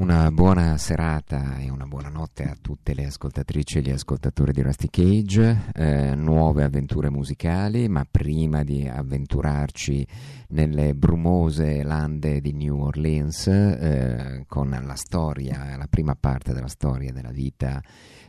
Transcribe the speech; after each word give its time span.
Una 0.00 0.30
buona 0.30 0.78
serata 0.78 1.58
e 1.58 1.68
una 1.70 1.86
buona 1.86 2.08
notte 2.08 2.44
a 2.44 2.56
tutte 2.58 2.94
le 2.94 3.04
ascoltatrici 3.04 3.78
e 3.78 3.80
gli 3.82 3.90
ascoltatori 3.90 4.50
di 4.50 4.62
Rusty 4.62 4.88
Cage, 4.88 5.64
eh, 5.74 6.14
nuove 6.14 6.64
avventure 6.64 7.10
musicali, 7.10 7.86
ma 7.86 8.06
prima 8.10 8.64
di 8.64 8.88
avventurarci 8.88 10.06
nelle 10.50 10.94
brumose 10.94 11.82
lande 11.82 12.40
di 12.40 12.52
New 12.52 12.80
Orleans 12.80 13.46
eh, 13.46 14.44
con 14.46 14.68
la 14.70 14.94
storia, 14.94 15.76
la 15.76 15.86
prima 15.88 16.14
parte 16.14 16.52
della 16.52 16.68
storia 16.68 17.12
della 17.12 17.30
vita 17.30 17.82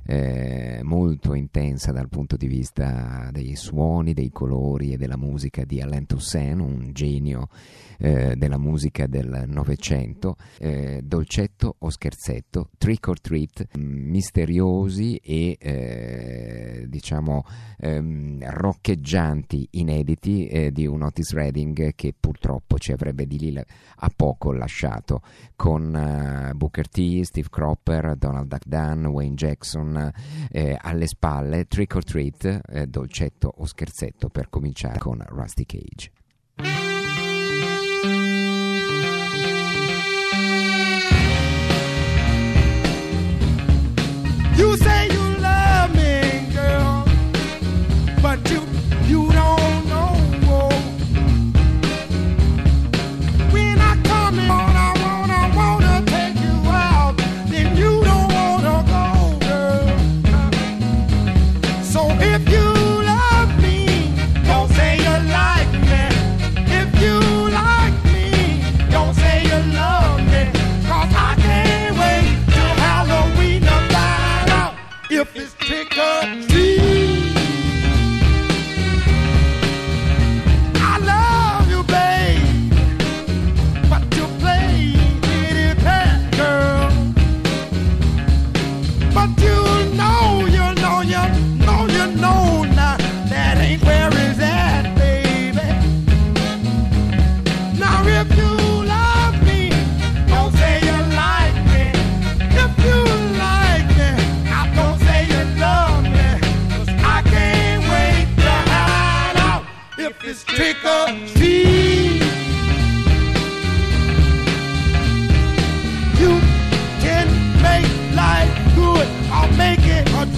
eh, 0.03 0.81
molto 0.83 1.33
intensa 1.33 1.92
dal 1.92 2.09
punto 2.09 2.36
di 2.36 2.47
vista 2.47 3.30
dei 3.31 3.55
suoni, 3.55 4.14
dei 4.14 4.31
colori 4.31 4.94
e 4.94 4.97
della 4.97 5.17
musica 5.17 5.64
di 5.64 5.80
Alain 5.81 6.05
Toussaint, 6.05 6.59
un 6.59 6.92
genio 6.92 7.49
eh, 7.99 8.36
della 8.36 8.58
musica 8.58 9.05
del 9.05 9.43
Novecento, 9.48 10.36
eh, 10.58 11.02
dolcetto 11.04 11.76
o 11.77 11.89
scherzetto, 11.89 12.70
trick 12.77 13.08
or 13.08 13.21
treat, 13.21 13.67
mm, 13.77 14.10
misteriosi 14.10 15.17
e 15.17 15.55
eh, 15.60 16.86
diciamo 16.87 17.43
ehm, 17.77 18.49
roccheggianti 18.49 19.67
inediti 19.71 20.48
eh, 20.48 20.71
di 20.71 20.87
un 20.87 21.04
Otis 21.04 21.33
Redding 21.33 21.93
che 21.93 22.11
purtroppo 22.17 22.77
ci 22.77 22.92
avrebbe 22.92 23.26
di 23.26 23.39
lì 23.39 23.58
a 23.58 24.11
poco 24.16 24.52
lasciato 24.52 25.22
con 25.55 26.49
uh, 26.52 26.55
Booker 26.55 26.88
T, 26.88 27.22
Steve 27.22 27.49
Cropper, 27.49 28.16
Donald 28.16 28.48
Duck 28.48 28.66
Dunn, 28.66 29.05
Wayne 29.05 29.36
Jackson 29.36 30.11
eh, 30.52 30.77
alle 30.80 31.08
spalle, 31.08 31.66
trick 31.67 31.95
or 31.95 32.04
treat, 32.04 32.61
eh, 32.67 32.88
dolcetto 32.88 33.54
o 33.58 33.66
scherzetto 33.66 34.30
per 34.30 34.49
cominciare 34.49 34.99
con 34.99 35.23
Rusty 35.27 35.66
Cage. 35.66 36.11
You 44.58 44.76
say 44.78 45.01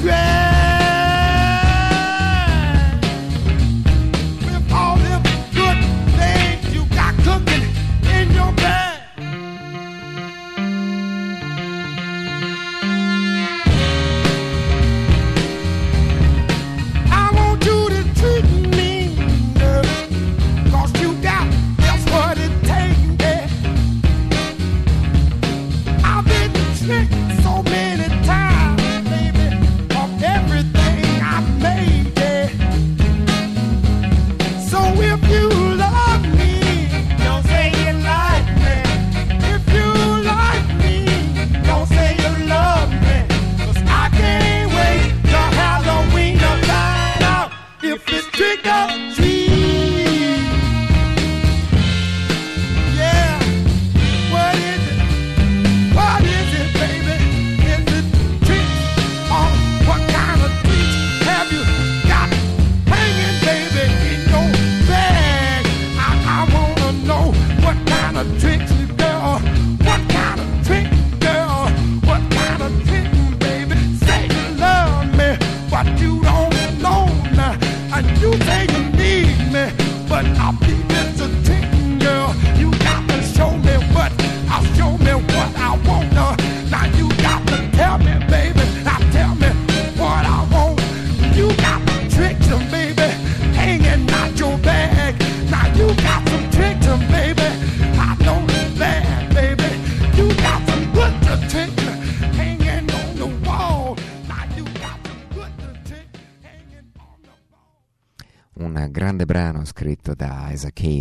Yeah. 0.04 0.43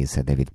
Isso, 0.02 0.18
é 0.18 0.22
David 0.24 0.50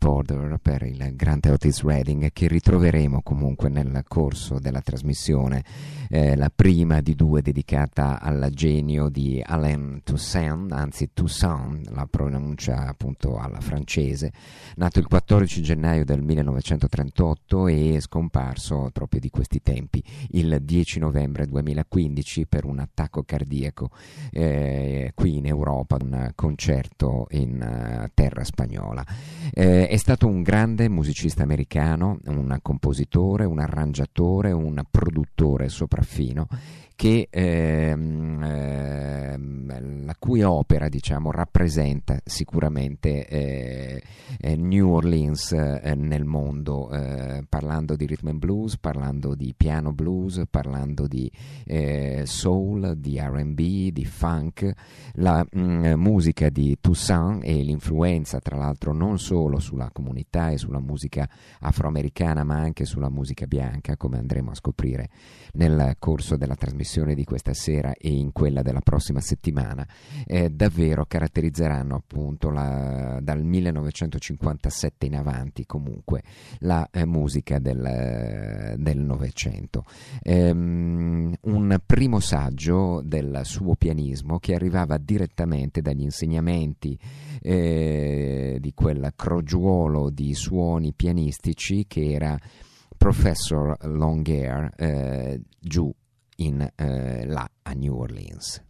Otis 1.57 1.81
Redding 1.81 2.31
che 2.31 2.47
ritroveremo 2.47 3.23
comunque 3.23 3.67
nel 3.67 4.03
corso 4.07 4.59
della 4.59 4.81
trasmissione, 4.81 5.63
eh, 6.07 6.35
la 6.35 6.51
prima 6.53 7.01
di 7.01 7.15
due 7.15 7.41
dedicata 7.41 8.21
al 8.21 8.49
genio 8.53 9.09
di 9.09 9.41
Alain 9.43 10.01
Toussaint, 10.03 10.71
anzi 10.71 11.09
Toussaint, 11.13 11.89
la 11.89 12.05
pronuncia 12.05 12.87
appunto 12.87 13.39
alla 13.39 13.59
francese, 13.59 14.31
nato 14.75 14.99
il 14.99 15.07
14 15.07 15.63
gennaio 15.63 16.05
del 16.05 16.21
1938 16.21 17.67
e 17.67 17.97
scomparso 18.01 18.91
proprio 18.93 19.19
di 19.19 19.31
questi 19.31 19.59
tempi 19.63 20.03
il 20.33 20.59
10 20.61 20.99
novembre 20.99 21.47
2015 21.47 22.45
per 22.45 22.65
un 22.65 22.77
attacco 22.77 23.23
cardiaco 23.23 23.89
eh, 24.29 25.11
qui 25.15 25.37
in 25.37 25.47
Europa, 25.47 25.97
un 25.99 26.33
concerto 26.35 27.25
in 27.31 27.59
uh, 27.59 28.11
terra 28.13 28.43
spagnola. 28.43 29.03
Eh, 29.51 29.87
è 29.87 29.97
stato 29.97 30.27
un 30.27 30.43
grande 30.43 30.87
musicista 30.87 31.45
americano, 31.47 32.19
un 32.25 32.59
compositore, 32.61 33.45
un 33.45 33.59
arrangiatore, 33.59 34.51
un 34.51 34.83
produttore 34.91 35.69
sopraffino 35.69 36.47
che, 36.97 37.27
ehm, 37.29 38.43
ehm, 38.43 40.05
la 40.05 40.15
cui 40.17 40.41
opera 40.41 40.89
diciamo, 40.89 41.29
rappresenta 41.29 42.19
sicuramente 42.25 43.27
eh, 43.27 44.01
eh, 44.39 44.55
New 44.55 44.89
Orleans 44.89 45.51
eh, 45.51 45.93
nel 45.93 46.25
mondo, 46.25 46.89
eh, 46.89 47.45
parlando 47.47 47.95
di 47.95 48.07
rhythm 48.07 48.29
and 48.29 48.39
blues, 48.39 48.77
parlando 48.79 49.35
di 49.35 49.53
piano 49.55 49.93
blues, 49.93 50.41
parlando 50.49 51.05
di 51.05 51.31
eh, 51.65 52.23
soul, 52.25 52.95
di 52.97 53.19
RB, 53.19 53.59
di 53.91 54.05
funk, 54.05 54.73
la 55.17 55.45
mh, 55.47 55.59
mm, 55.59 55.93
musica 56.01 56.49
di 56.49 56.79
Toussaint 56.81 57.43
e 57.43 57.61
l'influenza 57.61 58.39
tra 58.39 58.57
l'altro 58.57 58.91
non 58.91 59.19
solo 59.19 59.59
sulla 59.59 59.91
comunità 59.93 60.49
e 60.49 60.57
sulla 60.57 60.79
musica 60.79 61.29
afroamericana 61.59 62.43
ma 62.43 62.55
anche 62.55 62.85
sulla 62.85 63.09
musica 63.09 63.45
bianca 63.45 63.97
come 63.97 64.17
andremo 64.17 64.49
a 64.49 64.55
scoprire 64.55 65.09
nel 65.53 65.95
corso 65.99 66.37
della 66.37 66.55
trasmissione 66.55 66.85
di 67.13 67.25
questa 67.25 67.53
sera 67.53 67.93
e 67.93 68.09
in 68.09 68.31
quella 68.31 68.61
della 68.61 68.79
prossima 68.79 69.19
settimana, 69.19 69.85
eh, 70.25 70.49
davvero 70.49 71.05
caratterizzeranno 71.05 71.95
appunto 71.95 72.49
la, 72.49 73.19
dal 73.21 73.43
1957 73.43 75.05
in 75.05 75.15
avanti 75.15 75.65
comunque 75.65 76.23
la 76.59 76.87
eh, 76.89 77.05
musica 77.05 77.59
del 77.59 78.75
Novecento. 78.97 79.83
Ehm, 80.21 81.33
un 81.41 81.77
primo 81.85 82.19
saggio 82.19 83.01
del 83.03 83.41
suo 83.43 83.75
pianismo 83.75 84.39
che 84.39 84.55
arrivava 84.55 84.97
direttamente 84.97 85.81
dagli 85.81 86.03
insegnamenti 86.03 86.97
eh, 87.41 88.57
di 88.59 88.73
quel 88.73 89.11
crogiuolo 89.15 90.09
di 90.09 90.33
suoni 90.33 90.93
pianistici 90.93 91.85
che 91.87 92.11
era 92.11 92.37
Professor 92.97 93.77
Longhair 93.83 94.73
eh, 94.75 95.41
giù 95.59 95.93
in 96.37 96.61
eh, 96.75 97.25
là 97.25 97.47
a 97.63 97.73
New 97.73 97.95
Orleans. 97.95 98.61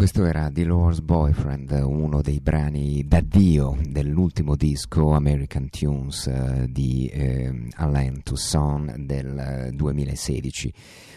Questo 0.00 0.24
era 0.24 0.48
Dolores 0.48 1.02
Boyfriend, 1.02 1.78
uno 1.84 2.22
dei 2.22 2.40
brani 2.40 3.04
d'addio 3.06 3.76
dell'ultimo 3.86 4.56
disco 4.56 5.10
American 5.10 5.68
Tunes 5.68 6.26
eh, 6.26 6.68
di 6.70 7.06
eh, 7.08 7.68
Alain 7.74 8.22
Toussaint 8.22 8.96
del 8.96 9.68
2016. 9.74 10.72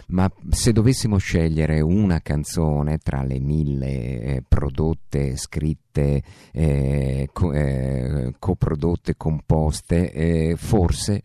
Ma 0.07 0.29
se 0.49 0.73
dovessimo 0.73 1.15
scegliere 1.15 1.79
una 1.79 2.19
canzone 2.19 2.97
tra 2.97 3.23
le 3.23 3.39
mille 3.39 4.21
eh, 4.21 4.43
prodotte, 4.45 5.37
scritte, 5.37 6.21
eh, 6.51 7.29
co- 7.31 7.53
eh, 7.53 8.33
coprodotte, 8.37 9.15
composte, 9.15 10.11
eh, 10.11 10.55
forse 10.57 11.23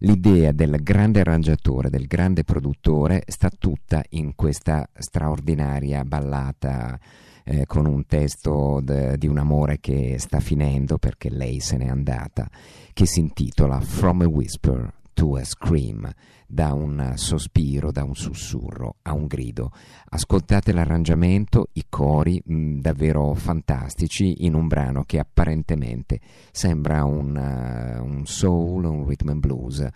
l'idea 0.00 0.52
del 0.52 0.82
grande 0.82 1.20
arrangiatore, 1.20 1.90
del 1.90 2.06
grande 2.06 2.44
produttore 2.44 3.22
sta 3.26 3.50
tutta 3.56 4.02
in 4.10 4.34
questa 4.34 4.88
straordinaria 4.98 6.04
ballata 6.04 6.98
eh, 7.44 7.66
con 7.66 7.86
un 7.86 8.06
testo 8.06 8.80
de, 8.82 9.18
di 9.18 9.26
un 9.26 9.38
amore 9.38 9.78
che 9.80 10.16
sta 10.18 10.40
finendo 10.40 10.98
perché 10.98 11.30
lei 11.30 11.60
se 11.60 11.76
n'è 11.76 11.88
andata, 11.88 12.48
che 12.92 13.06
si 13.06 13.20
intitola 13.20 13.80
From 13.80 14.22
a 14.22 14.28
Whisper 14.28 14.92
to 15.12 15.36
a 15.36 15.44
Scream, 15.44 16.10
da 16.50 16.72
un 16.72 17.12
sospiro, 17.14 17.92
da 17.92 18.02
un 18.02 18.16
sussurro 18.16 18.96
a 19.02 19.14
un 19.14 19.26
grido. 19.26 19.70
Ascoltate 20.06 20.72
l'arrangiamento, 20.72 21.68
i 21.74 21.84
cori 21.88 22.42
mh, 22.44 22.54
mm, 22.54 22.80
davvero 22.80 23.32
fantastici 23.34 24.44
in 24.44 24.54
un 24.54 24.66
brano 24.66 25.04
che 25.04 25.20
apparentemente 25.20 26.20
sembra 26.50 27.04
un, 27.04 27.36
uh, 27.36 28.04
un 28.04 28.26
soul, 28.26 28.84
un 28.84 29.06
rhythm 29.06 29.28
and 29.28 29.40
blues. 29.40 29.88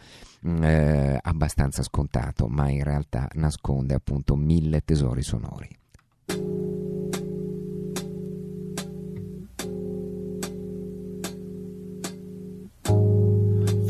Mm, 0.46 0.62
eh, 0.62 1.18
abbastanza 1.20 1.82
scontato, 1.82 2.46
ma 2.46 2.68
in 2.68 2.84
realtà 2.84 3.28
nasconde 3.34 3.94
appunto 3.94 4.36
mille 4.36 4.82
tesori 4.84 5.22
sonori. 5.22 5.68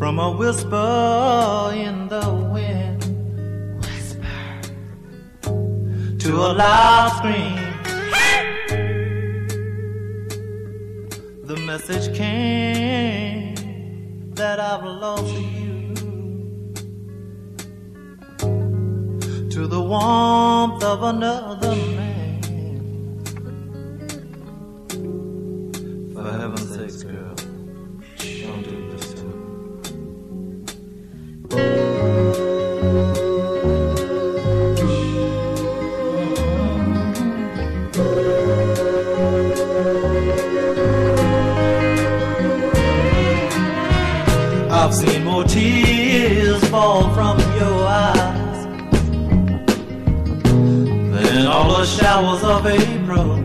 From 0.04 0.18
a 0.18 0.30
whisper 0.32 1.72
in 1.72 2.08
the 2.08 2.28
wind. 2.52 3.02
Whisper 3.80 4.60
to 6.18 6.30
a 6.36 6.50
loud 6.52 7.08
scream. 7.16 7.56
The 11.44 11.56
message 11.56 12.14
came 12.14 13.54
that 14.34 14.60
I've 14.60 14.84
lost 14.84 15.32
you. 15.32 15.94
To 19.54 19.66
the 19.66 19.80
warmth 19.80 20.84
of 20.84 21.02
another 21.02 21.74
man. 21.96 22.42
For 26.12 26.30
heaven's 26.30 26.74
sake, 26.74 27.10
girl. 27.10 27.33
I've 31.56 31.62
seen 44.92 45.24
more 45.24 45.44
tears 45.44 46.64
fall 46.68 47.14
from 47.14 47.38
your 47.56 47.86
eyes 47.86 48.66
than 51.12 51.46
all 51.46 51.78
the 51.78 51.86
showers 51.86 52.42
of 52.42 52.66
April. 52.66 53.44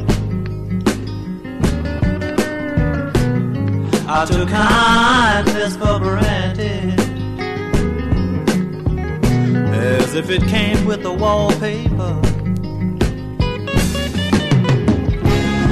I 4.11 4.25
took 4.25 4.49
kindness 4.49 5.77
for 5.77 5.88
if 10.31 10.43
it 10.43 10.47
came 10.47 10.85
with 10.85 11.01
the 11.01 11.11
wallpaper. 11.11 12.21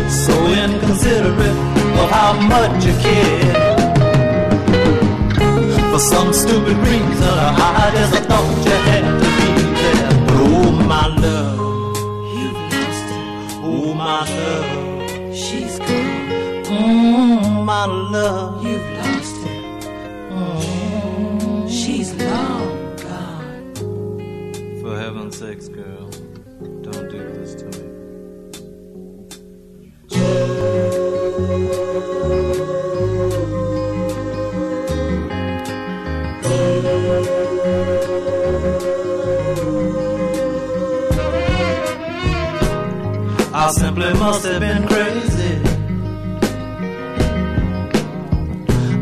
So 0.09 0.33
inconsiderate 0.47 1.59
of 2.01 2.09
how 2.09 2.33
much 2.41 2.85
you 2.85 2.93
care. 2.93 3.53
For 5.91 5.99
some 5.99 6.33
stupid 6.33 6.77
reason, 6.77 7.37
I 7.69 7.91
just 7.93 8.23
thought 8.27 8.65
you 8.65 8.77
had 8.89 9.03
to 9.21 9.29
be 9.37 9.51
there. 9.81 10.09
But 10.25 10.37
oh 10.49 10.71
my 10.93 11.07
love, 11.25 11.59
you've 12.33 12.61
lost 12.73 13.07
it. 13.13 13.59
Oh 13.63 13.93
my 13.93 14.21
love, 14.37 15.35
she's 15.35 15.77
gone. 15.77 16.63
Mm, 16.65 17.63
my 17.63 17.85
love, 17.85 18.56
simply 43.99 44.19
must 44.19 44.45
have 44.45 44.59
been 44.59 44.87
crazy. 44.87 45.59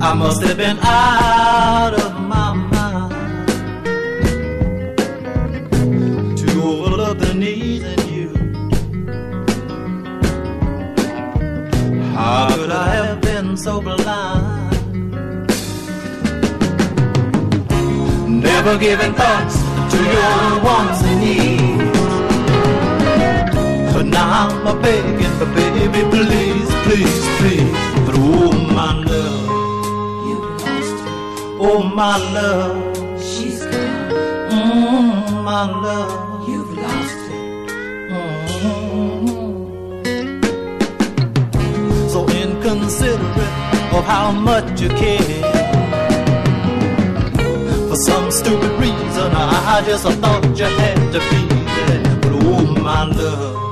I 0.01 0.13
must 0.13 0.41
have 0.43 0.57
been 0.57 0.77
out 0.79 1.93
of 1.93 2.21
my 2.21 2.53
mind 2.53 3.11
to 6.37 6.61
overlook 6.61 7.17
the 7.19 7.33
needs 7.33 7.83
in 7.83 8.07
you. 8.13 8.29
How 12.13 12.55
could 12.55 12.71
I 12.71 12.95
have 12.95 13.21
been 13.21 13.57
so 13.57 13.81
blind? 13.81 14.71
Never 18.41 18.77
giving 18.77 19.13
thoughts 19.13 19.57
to 19.91 19.97
your 19.97 20.63
wants 20.63 21.03
and 21.03 21.19
needs. 21.19 21.74
But 24.15 24.21
now 24.21 24.47
I'm 24.47 24.67
a 24.67 24.73
begging 24.81 25.35
for 25.37 25.45
baby, 25.53 26.01
please, 26.09 26.69
please, 26.85 27.27
please. 27.37 27.71
But 28.05 28.15
oh 28.17 28.53
my 28.73 28.93
love, 29.03 29.45
you 30.27 30.37
lost 30.63 30.97
her. 31.03 31.17
Oh 31.59 31.79
my 31.83 32.15
love, 32.31 32.95
she's 33.21 33.59
gone. 33.65 34.11
Mm, 34.51 35.43
my 35.43 35.63
love, 35.65 36.47
you've 36.47 36.73
lost 36.77 37.19
her. 37.27 37.43
Mm. 38.09 38.49
So 42.09 42.19
inconsiderate 42.29 43.55
of 43.97 44.05
how 44.05 44.31
much 44.31 44.79
you 44.79 44.89
care. 44.89 45.43
For 47.89 47.97
some 47.97 48.31
stupid 48.31 48.71
reason, 48.79 49.31
I 49.35 49.83
just 49.85 50.07
thought 50.07 50.57
you 50.57 50.63
had 50.63 50.99
to 51.11 51.19
be 51.31 51.41
there. 51.87 52.15
But 52.21 52.31
oh 52.45 52.65
my 52.81 53.03
love. 53.03 53.64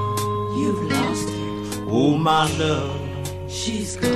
You've 2.04 2.04
lost 2.04 2.04
her. 2.04 2.04
Oh, 2.04 2.18
my 2.18 2.52
love. 2.58 3.00
She's 3.50 3.96
gone. 3.96 4.12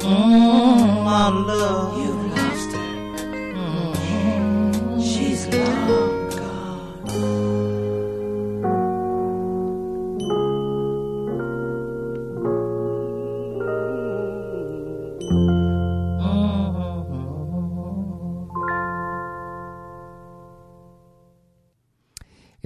Mm, 0.00 1.04
my 1.04 1.28
love. 1.28 1.98
You've 1.98 2.32
lost 2.34 2.72
her. 2.72 2.78
Mm, 3.54 5.02
she's 5.02 5.46
long 5.48 6.30
gone. 6.30 7.10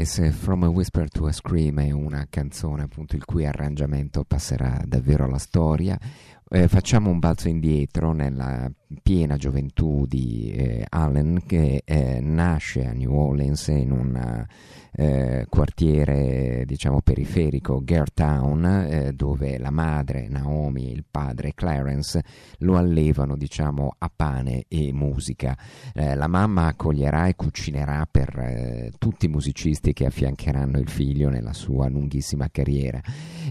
E 0.04 0.06
se 0.06 0.32
From 0.32 0.64
a 0.64 0.68
Whisper 0.68 1.08
to 1.08 1.24
a 1.24 1.32
Scream 1.32 1.80
è 1.80 1.90
una 1.90 2.26
canzone 2.28 2.82
appunto 2.82 3.16
il 3.16 3.24
cui 3.24 3.46
arrangiamento 3.46 4.22
passerà 4.24 4.82
davvero 4.84 5.24
alla 5.24 5.38
storia, 5.38 5.98
eh, 6.50 6.68
facciamo 6.68 7.08
un 7.08 7.18
balzo 7.18 7.48
indietro 7.48 8.12
nella 8.12 8.70
piena 9.02 9.36
gioventù 9.36 10.06
di 10.06 10.52
eh, 10.52 10.86
Allen 10.88 11.42
che 11.46 11.82
eh, 11.84 12.20
nasce 12.20 12.86
a 12.86 12.92
New 12.92 13.12
Orleans 13.12 13.68
in 13.68 13.90
un 13.90 14.46
eh, 14.96 15.46
quartiere 15.48 16.64
diciamo 16.66 17.00
periferico, 17.00 17.82
Gertown, 17.82 18.64
eh, 18.64 19.12
dove 19.12 19.58
la 19.58 19.70
madre 19.70 20.28
Naomi 20.28 20.88
e 20.88 20.92
il 20.92 21.04
padre 21.10 21.52
Clarence 21.54 22.22
lo 22.58 22.76
allevano 22.76 23.36
diciamo 23.36 23.96
a 23.98 24.10
pane 24.14 24.64
e 24.68 24.92
musica. 24.92 25.56
Eh, 25.92 26.14
la 26.14 26.28
mamma 26.28 26.66
accoglierà 26.66 27.26
e 27.26 27.34
cucinerà 27.34 28.06
per 28.08 28.92
tutti 28.98 29.26
i 29.26 29.28
musicisti 29.28 29.92
che 29.92 30.06
affiancheranno 30.06 30.78
il 30.78 30.88
figlio 30.88 31.28
nella 31.28 31.52
sua 31.52 31.88
lunghissima 31.88 32.48
carriera 32.50 33.00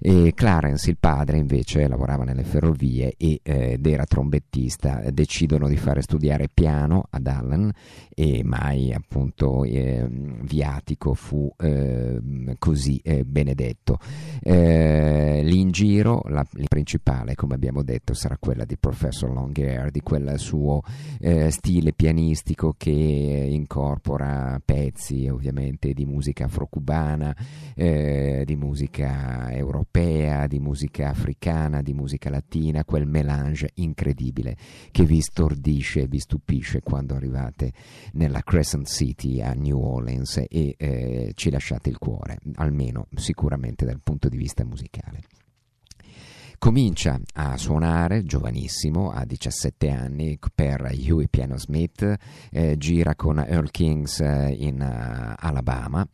E 0.01 0.33
Clarence, 0.33 0.89
il 0.89 0.97
padre, 0.97 1.37
invece 1.37 1.87
lavorava 1.87 2.23
nelle 2.23 2.43
ferrovie 2.43 3.13
eh, 3.17 3.39
ed 3.43 3.85
era 3.85 4.05
trombettista. 4.05 5.01
Decidono 5.23 5.69
di 5.69 5.77
fare 5.77 6.01
studiare 6.01 6.49
piano 6.53 7.05
ad 7.09 7.27
Allen 7.27 7.71
e 8.13 8.43
mai 8.43 8.91
appunto 8.91 9.63
eh, 9.63 10.05
viatico 10.09 11.13
fu 11.13 11.49
eh, 11.59 12.19
così 12.59 12.99
eh, 13.01 13.23
benedetto. 13.23 13.99
Eh, 14.41 15.41
lì 15.41 15.61
in 15.61 15.71
giro 15.71 16.23
la, 16.25 16.45
la, 16.51 16.65
principale, 16.67 17.35
come 17.35 17.55
abbiamo 17.55 17.83
detto, 17.83 18.13
sarà 18.13 18.35
quella 18.37 18.65
di 18.65 18.75
Professor 18.77 19.31
Longhair, 19.31 19.91
di 19.91 20.01
quel 20.01 20.37
suo 20.37 20.81
eh, 21.21 21.49
stile 21.51 21.93
pianistico 21.93 22.75
che 22.77 22.91
incorpora 22.91 24.61
pezzi 24.63 25.29
ovviamente 25.29 25.93
di 25.93 26.05
musica 26.05 26.45
afrocubana, 26.45 27.33
eh, 27.75 28.43
di 28.45 28.57
musica 28.57 29.53
europea, 29.53 30.47
di 30.47 30.59
musica 30.59 31.07
africana, 31.09 31.81
di 31.81 31.93
musica 31.93 32.29
latina, 32.29 32.83
quel 32.83 33.07
melange 33.07 33.69
incredibile 33.75 34.57
che 34.91 35.05
vi 35.05 35.12
stordisce 35.21 36.01
e 36.01 36.07
vi 36.07 36.19
stupisce 36.19 36.81
quando 36.81 37.15
arrivate 37.15 37.73
nella 38.13 38.41
Crescent 38.41 38.87
City 38.87 39.41
a 39.41 39.53
New 39.53 39.79
Orleans 39.79 40.43
e 40.49 40.75
eh, 40.77 41.31
ci 41.35 41.49
lasciate 41.49 41.89
il 41.89 41.97
cuore, 41.97 42.39
almeno 42.55 43.07
sicuramente 43.15 43.85
dal 43.85 43.99
punto 44.01 44.29
di 44.29 44.37
vista 44.37 44.63
musicale. 44.63 45.42
Comincia 46.63 47.19
a 47.33 47.57
suonare, 47.57 48.23
giovanissimo, 48.23 49.11
a 49.11 49.25
17 49.25 49.89
anni, 49.89 50.39
per 50.55 50.93
Huey 50.97 51.27
Piano 51.27 51.57
Smith, 51.57 52.15
eh, 52.51 52.77
gira 52.77 53.15
con 53.15 53.37
Earl 53.37 53.69
Kings 53.69 54.21
eh, 54.21 54.55
in 54.57 54.79
uh, 54.79 55.35
Alabama 55.45 56.07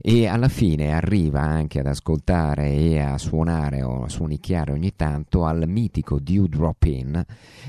e 0.00 0.28
alla 0.28 0.46
fine 0.46 0.92
arriva 0.92 1.40
anche 1.40 1.80
ad 1.80 1.86
ascoltare 1.86 2.70
e 2.70 3.00
a 3.00 3.18
suonare 3.18 3.82
o 3.82 4.04
a 4.04 4.08
suonicchiare 4.08 4.70
ogni 4.70 4.94
tanto 4.94 5.44
al 5.44 5.64
mitico 5.66 6.20
Dewdrop 6.20 6.84
Inn, 6.84 7.18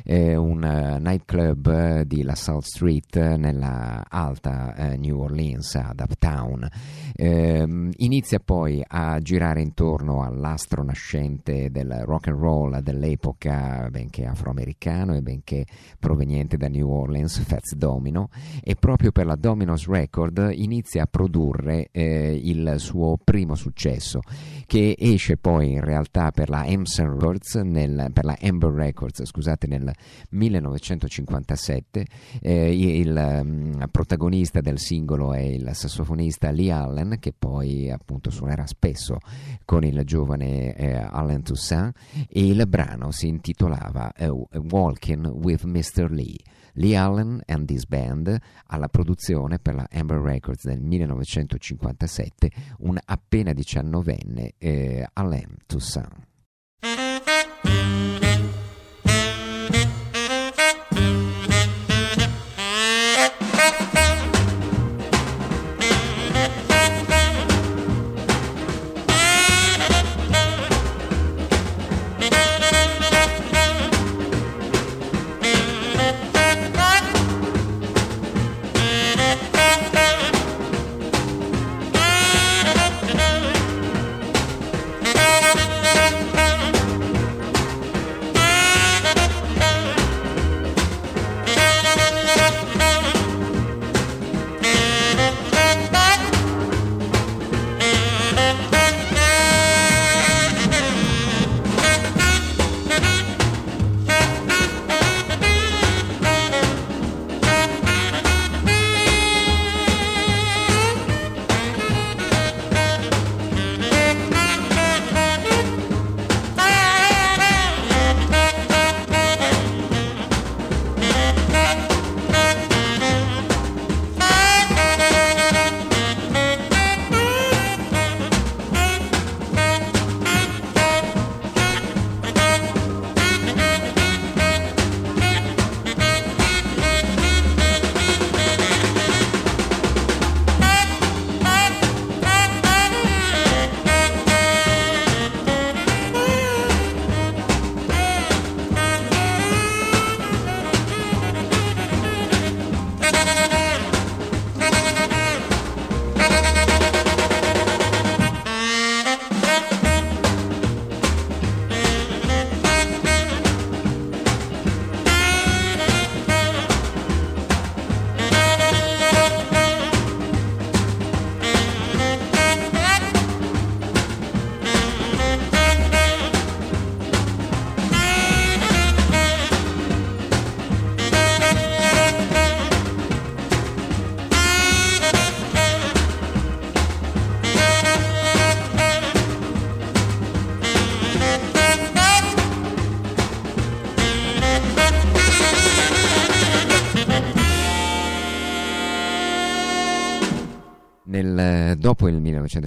eh, 0.04 0.36
un 0.36 0.62
uh, 0.62 1.02
nightclub 1.02 2.02
di 2.02 2.22
La 2.22 2.36
South 2.36 2.66
Street 2.66 3.16
nella 3.16 4.06
alta 4.08 4.94
New 4.96 5.22
Orleans, 5.22 5.74
ad 5.74 6.02
Uptown. 6.08 6.70
Ehm, 7.16 7.90
inizia 7.96 8.40
poi 8.40 8.84
a 8.86 9.20
girare 9.22 9.62
intorno 9.62 10.22
all'astro 10.22 10.84
nascente 10.84 11.72
del 11.72 12.04
rock 12.06 12.27
and 12.30 12.40
roll 12.40 12.80
dell'epoca, 12.80 13.88
benché 13.90 14.26
afroamericano 14.26 15.16
e 15.16 15.22
benché 15.22 15.66
proveniente 16.00 16.58
da 16.58 16.68
New 16.68 16.90
Orleans, 16.90 17.40
Fats 17.40 17.76
Domino, 17.76 18.30
e 18.64 18.76
proprio 18.76 19.12
per 19.12 19.26
la 19.26 19.36
Domino's 19.36 19.88
Record 19.88 20.52
inizia 20.54 21.04
a 21.04 21.08
produrre 21.08 21.90
eh, 21.92 22.40
il 22.42 22.76
suo 22.78 23.18
primo 23.24 23.56
successo, 23.56 24.22
che 24.66 24.96
esce 24.98 25.38
poi 25.38 25.74
in 25.74 25.82
realtà 25.82 26.32
per 26.32 26.50
la 26.50 26.66
Emerson 26.66 27.18
Records, 27.18 27.56
nel, 27.56 28.12
Amber 28.42 28.72
Records, 28.72 29.24
scusate, 29.24 29.68
nel 29.68 29.92
1957. 30.30 32.06
Eh, 32.42 33.00
il 33.00 33.42
um, 33.44 33.88
protagonista 33.92 34.62
del 34.62 34.80
singolo 34.80 35.34
è 35.34 35.42
il 35.42 35.70
sassofonista 35.74 36.52
Lee 36.52 36.72
Allen, 36.72 37.18
che 37.20 37.34
poi 37.38 37.90
appunto 37.90 38.30
suonerà 38.30 38.66
spesso 38.66 39.18
con 39.66 39.84
il 39.84 40.04
giovane 40.04 40.76
eh, 40.76 40.94
Allen 40.94 41.44
Toussaint 41.44 41.94
e 42.30 42.48
il 42.48 42.68
brano 42.68 43.12
si 43.12 43.28
intitolava 43.28 44.12
uh, 44.20 44.48
Walking 44.70 45.28
with 45.28 45.64
Mr. 45.64 46.10
Lee. 46.10 46.38
Lee 46.74 46.96
Allen 46.96 47.42
and 47.48 47.70
His 47.70 47.86
Band 47.86 48.38
alla 48.68 48.88
produzione 48.88 49.58
per 49.60 49.76
la 49.76 49.88
Amber 49.92 50.20
Records 50.20 50.66
del 50.66 50.80
1957 50.82 52.52
un 52.80 52.98
appena 53.04 53.54
diciannovenne 53.54 54.54
eh, 54.58 55.08
Alain 55.14 55.56
Toussaint. 55.66 56.28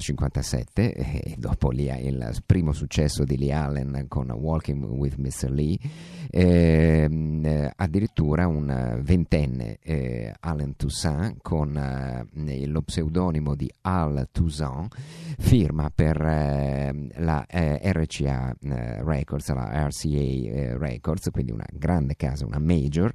1957, 0.00 0.92
e 0.94 1.34
dopo 1.36 1.72
il 1.72 2.42
primo 2.46 2.72
successo 2.72 3.24
di 3.24 3.36
Lee 3.36 3.52
Allen 3.52 4.06
con 4.08 4.30
Walking 4.30 4.84
with 4.84 5.16
Mr. 5.16 5.50
Lee, 5.50 5.78
eh, 6.30 7.72
addirittura 7.76 8.46
un 8.46 9.00
ventenne 9.02 9.78
eh, 9.82 10.32
Allen 10.40 10.76
Toussaint 10.76 11.38
con 11.42 11.76
eh, 11.76 12.66
lo 12.66 12.82
pseudonimo 12.82 13.54
di 13.54 13.70
Al 13.82 14.28
Toussaint 14.32 14.94
firma 15.38 15.90
per 15.94 16.20
eh, 16.20 17.08
la 17.16 17.44
eh, 17.46 17.80
RCA 17.92 18.54
Records, 18.60 19.52
la 19.52 19.86
RCA 19.86 20.76
Records, 20.78 21.28
quindi 21.30 21.52
una 21.52 21.66
grande 21.70 22.16
casa, 22.16 22.46
una 22.46 22.58
major 22.58 23.12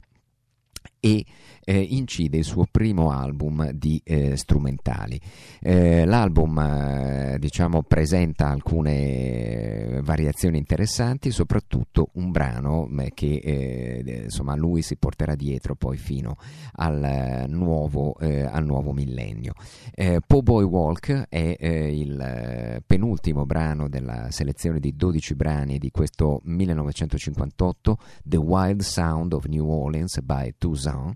e 0.99 1.25
eh, 1.65 1.77
incide 1.77 2.37
il 2.37 2.43
suo 2.43 2.65
primo 2.69 3.11
album 3.11 3.71
di 3.71 4.01
eh, 4.05 4.37
strumentali. 4.37 5.19
Eh, 5.59 6.05
l'album 6.05 6.57
eh, 6.59 7.37
diciamo, 7.39 7.81
presenta 7.81 8.47
alcune 8.49 9.99
variazioni 10.03 10.57
interessanti, 10.57 11.31
soprattutto 11.31 12.09
un 12.13 12.31
brano 12.31 12.87
eh, 12.99 13.11
che 13.13 13.41
eh, 13.43 14.21
insomma, 14.23 14.55
lui 14.55 14.81
si 14.83 14.95
porterà 14.95 15.35
dietro 15.35 15.75
poi 15.75 15.97
fino 15.97 16.37
al 16.73 17.45
nuovo, 17.47 18.13
al 18.15 18.65
nuovo 18.65 18.93
millennio. 18.93 19.53
Po 20.27 20.41
Boy 20.41 20.63
Walk 20.63 21.25
è 21.29 21.57
il 21.59 22.83
penultimo 22.85 23.45
brano 23.45 23.89
della 23.89 24.29
selezione 24.29 24.79
di 24.79 24.95
12 24.95 25.35
brani 25.35 25.79
di 25.79 25.89
questo 25.89 26.41
1958, 26.43 27.97
The 28.23 28.37
Wild 28.37 28.81
Sound 28.81 29.33
of 29.33 29.45
New 29.45 29.67
Orleans 29.67 30.19
by 30.21 30.53
Toussaint 30.57 31.15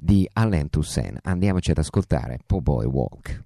di 0.00 0.28
Alain 0.32 0.68
Toussaint. 0.70 1.18
Andiamoci 1.22 1.70
ad 1.70 1.78
ascoltare 1.78 2.38
Po 2.44 2.60
Boy 2.60 2.86
Walk. 2.86 3.44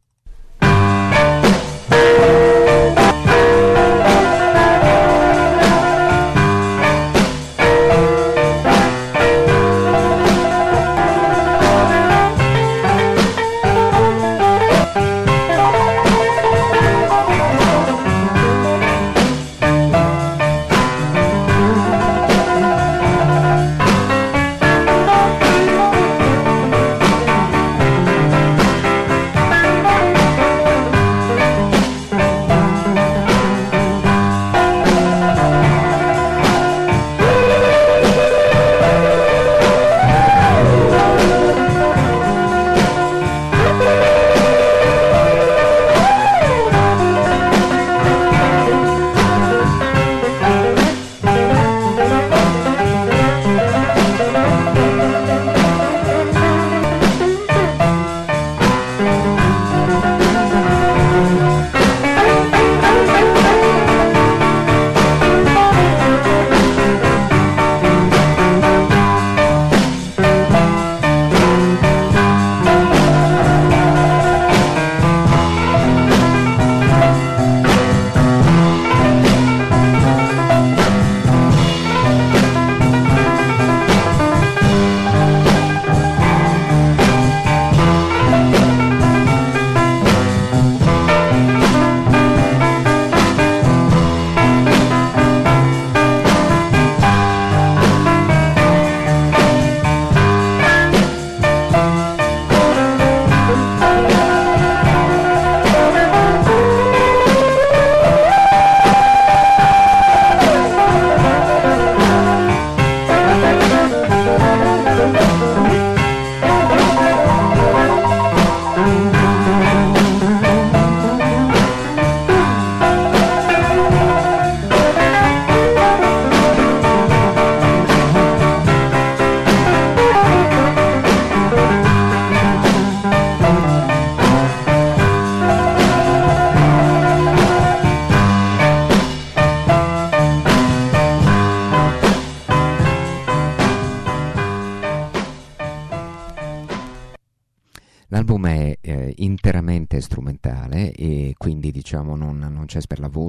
Sanchez 152.74 152.86
per 152.88 152.98
la 152.98 153.08
voce, 153.08 153.23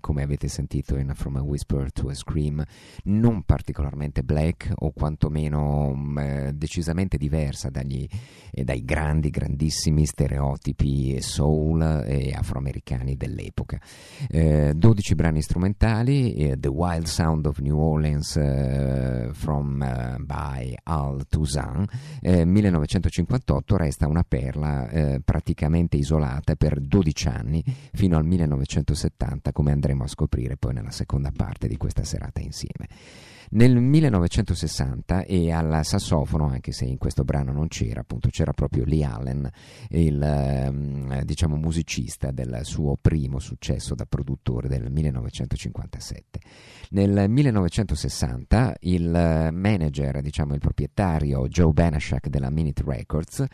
come 0.00 0.22
avete 0.22 0.48
sentito 0.48 0.96
in 0.96 1.12
From 1.14 1.36
a 1.36 1.42
Whisper 1.42 1.90
to 1.92 2.08
a 2.08 2.14
Scream, 2.14 2.62
non 3.04 3.42
particolarmente 3.42 4.22
black 4.22 4.70
o 4.74 4.92
quantomeno 4.92 5.92
mh, 5.94 5.98
mm, 5.98 6.18
eh, 6.18 6.52
decisamente 6.54 7.16
diversa 7.16 7.70
dagli, 7.70 8.06
eh, 8.50 8.64
dai 8.64 8.84
grandi, 8.84 9.30
grandissimi 9.30 10.04
stereotipi 10.04 11.20
soul 11.20 12.04
e 12.06 12.32
afroamericani 12.32 13.16
dell'epoca. 13.16 13.80
Eh, 14.28 14.72
12 14.74 15.14
brani 15.14 15.42
strumentali, 15.42 16.34
eh, 16.34 16.58
The 16.58 16.68
Wild 16.68 17.06
Sound 17.06 17.46
of 17.46 17.58
New 17.58 17.78
Orleans 17.78 18.36
eh, 18.36 19.30
from, 19.32 19.80
uh, 19.80 20.22
by 20.22 20.74
Al 20.84 21.26
Toussaint, 21.28 21.90
1958 22.20 23.76
resta 23.76 24.06
una 24.06 24.24
perla 24.26 24.88
praticamente 25.24 25.96
isolata 25.96 26.54
per 26.56 26.80
12 26.80 27.28
anni 27.28 27.62
fino 27.92 28.16
al 28.16 28.24
1960 28.24 29.16
1970, 29.16 29.45
come 29.52 29.72
andremo 29.72 30.04
a 30.04 30.08
scoprire 30.08 30.56
poi 30.56 30.74
nella 30.74 30.90
seconda 30.90 31.32
parte 31.34 31.68
di 31.68 31.76
questa 31.76 32.04
serata 32.04 32.40
insieme. 32.40 32.88
Nel 33.50 33.76
1960 33.76 35.22
e 35.24 35.52
al 35.52 35.84
sassofono, 35.84 36.48
anche 36.48 36.72
se 36.72 36.84
in 36.84 36.98
questo 36.98 37.24
brano 37.24 37.52
non 37.52 37.68
c'era, 37.68 38.00
appunto 38.00 38.28
c'era 38.28 38.52
proprio 38.52 38.84
Lee 38.84 39.04
Allen, 39.04 39.48
il 39.90 40.20
ehm, 40.20 41.22
diciamo, 41.22 41.56
musicista 41.56 42.30
del 42.30 42.60
suo 42.62 42.96
primo 43.00 43.38
successo 43.38 43.94
da 43.94 44.04
produttore 44.04 44.68
del 44.68 44.90
1957. 44.90 46.40
Nel 46.90 47.28
1960 47.28 48.76
il 48.80 49.48
manager, 49.52 50.20
diciamo 50.20 50.54
il 50.54 50.60
proprietario 50.60 51.48
Joe 51.48 51.72
Banashak 51.72 52.28
della 52.28 52.50
Minute 52.50 52.82
Records 52.86 53.44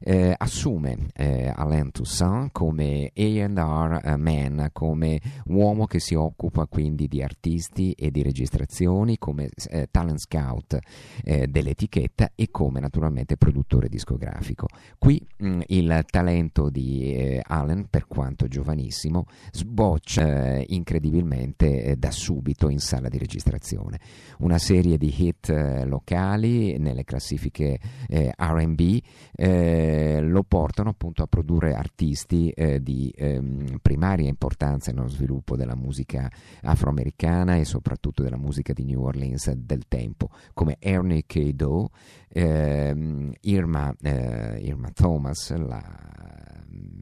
eh, 0.00 0.34
assume 0.36 1.08
eh, 1.14 1.50
Alain 1.54 1.90
Toussaint 1.90 2.50
come 2.52 3.12
A&R 3.14 4.16
man, 4.16 4.68
come 4.72 5.20
uomo 5.46 5.86
che 5.86 6.00
si 6.00 6.14
occupa 6.14 6.66
quindi 6.66 7.08
di 7.08 7.22
artisti 7.22 7.92
e 7.92 8.10
di 8.10 8.22
registrazioni, 8.22 9.18
come 9.18 9.41
eh, 9.68 9.88
talent 9.90 10.18
scout 10.18 10.78
eh, 11.24 11.46
dell'etichetta 11.46 12.32
e 12.34 12.50
come 12.50 12.80
naturalmente 12.80 13.36
produttore 13.36 13.88
discografico. 13.88 14.66
Qui 14.98 15.24
mh, 15.38 15.46
mm, 15.46 15.60
il 15.68 16.04
talento 16.10 16.70
di 16.70 17.14
eh, 17.14 17.42
Allen, 17.44 17.86
per 17.88 18.06
quanto 18.06 18.48
giovanissimo, 18.48 19.26
sboccia 19.50 20.56
eh, 20.56 20.64
incredibilmente 20.68 21.94
da 21.98 22.10
subito 22.10 22.68
in 22.68 22.78
sala 22.78 23.08
di 23.08 23.18
registrazione. 23.18 24.00
Una 24.38 24.58
serie 24.58 24.98
di 24.98 25.12
hit 25.16 25.48
eh, 25.48 25.84
locali 25.84 26.78
nelle 26.78 27.04
classifiche 27.04 27.78
eh, 28.08 28.32
RB 28.36 29.00
eh, 29.34 30.20
lo 30.20 30.42
portano 30.42 30.90
appunto 30.90 31.22
a 31.22 31.26
produrre 31.26 31.74
artisti 31.74 32.50
eh, 32.50 32.82
di 32.82 33.12
ehm, 33.16 33.78
primaria 33.80 34.28
importanza 34.28 34.92
nello 34.92 35.08
sviluppo 35.08 35.56
della 35.56 35.74
musica 35.74 36.30
afroamericana 36.62 37.56
e 37.56 37.64
soprattutto 37.64 38.22
della 38.22 38.36
musica 38.36 38.72
di 38.72 38.84
New 38.84 39.02
Orleans 39.02 39.31
del 39.56 39.86
tempo, 39.88 40.30
come 40.52 40.76
Ernie 40.78 41.24
K. 41.26 41.52
Doe, 41.52 41.88
ehm, 42.28 43.32
Irma, 43.40 43.94
eh, 44.02 44.58
Irma 44.60 44.90
Thomas, 44.90 45.54
la 45.56 45.82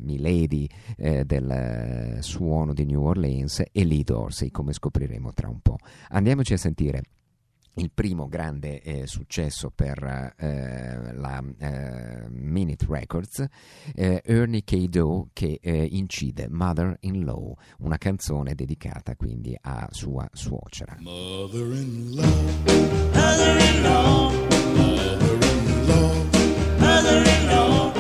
Milady 0.02 0.68
eh, 0.96 1.24
del 1.24 2.18
suono 2.20 2.72
di 2.72 2.84
New 2.84 3.02
Orleans 3.02 3.62
e 3.70 3.84
Lee 3.84 4.02
Dorsey, 4.02 4.50
come 4.50 4.72
scopriremo 4.72 5.32
tra 5.32 5.48
un 5.48 5.60
po'. 5.60 5.76
Andiamoci 6.08 6.52
a 6.54 6.56
sentire 6.56 7.02
il 7.74 7.90
primo 7.92 8.28
grande 8.28 8.80
eh, 8.82 9.06
successo 9.06 9.70
per 9.70 10.34
eh, 10.36 11.12
la 11.14 11.42
eh, 11.58 12.26
Minute 12.28 12.86
Records, 12.88 13.44
eh, 13.94 14.22
Ernie 14.24 14.64
K. 14.64 14.76
Doe 14.88 15.26
che 15.32 15.58
eh, 15.62 15.88
incide 15.90 16.48
Mother 16.48 16.96
in 17.00 17.24
Law, 17.24 17.54
una 17.78 17.96
canzone 17.98 18.54
dedicata 18.54 19.14
quindi 19.16 19.56
a 19.60 19.86
sua 19.90 20.28
suocera. 20.32 20.96
Mother-in-law, 20.98 22.24
Mother-in-law, 23.12 24.32
mother-in-law, 24.76 26.24
mother-in-law, 26.78 27.92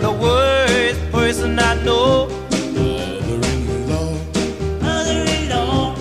the 0.00 0.10
worst 0.20 1.10
person 1.10 1.58
I 1.58 1.74
know. 1.82 2.28
mother-in-law, 2.74 4.12
Mother-in-law, 4.80 5.94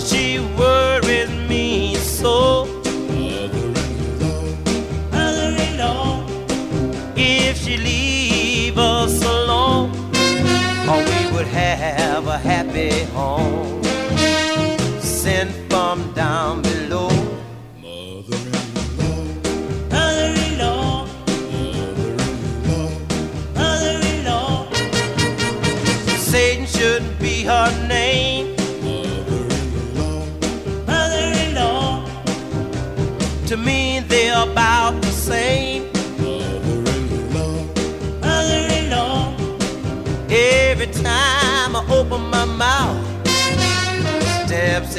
she 0.00 0.38
worries 0.56 0.89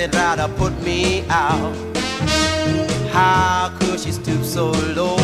right 0.09 0.35
to 0.37 0.47
put 0.57 0.73
me 0.81 1.23
out. 1.29 1.75
How 3.11 3.75
could 3.79 3.99
she 3.99 4.11
stoop 4.11 4.43
so 4.43 4.71
low? 4.95 5.20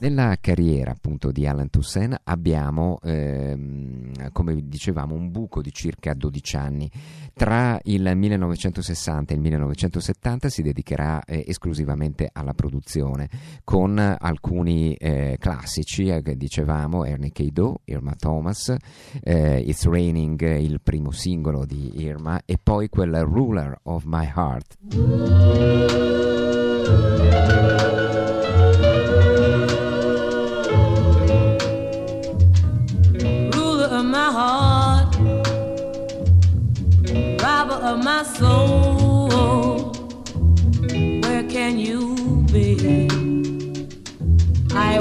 Nella 0.00 0.38
carriera 0.40 0.92
appunto 0.92 1.30
di 1.30 1.46
Alan 1.46 1.68
Toussaint 1.68 2.22
abbiamo, 2.24 2.98
ehm, 3.02 4.30
come 4.32 4.66
dicevamo, 4.66 5.14
un 5.14 5.30
buco 5.30 5.60
di 5.60 5.70
circa 5.72 6.14
12 6.14 6.56
anni. 6.56 6.90
Tra 7.34 7.78
il 7.84 8.10
1960 8.14 9.32
e 9.32 9.36
il 9.36 9.42
1970 9.42 10.48
si 10.48 10.62
dedicherà 10.62 11.22
eh, 11.24 11.44
esclusivamente 11.46 12.30
alla 12.32 12.54
produzione 12.54 13.28
con 13.62 13.98
alcuni 13.98 14.94
eh, 14.94 15.36
classici, 15.38 16.06
eh, 16.08 16.22
dicevamo, 16.34 17.04
Ernie 17.04 17.30
K. 17.30 17.48
Irma 17.84 18.14
Thomas, 18.14 18.74
eh, 19.22 19.60
It's 19.60 19.84
Raining, 19.86 20.40
il 20.56 20.80
primo 20.82 21.10
singolo 21.10 21.66
di 21.66 22.00
Irma, 22.00 22.40
e 22.46 22.58
poi 22.62 22.88
quel 22.88 23.20
Ruler 23.20 23.78
of 23.82 24.04
My 24.06 24.32
Heart. 24.34 24.78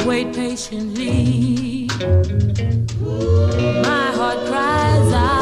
Wait 0.10 0.34
patiently. 0.34 1.88
My 3.88 4.08
heart 4.18 4.40
cries 4.50 5.14
out, 5.14 5.39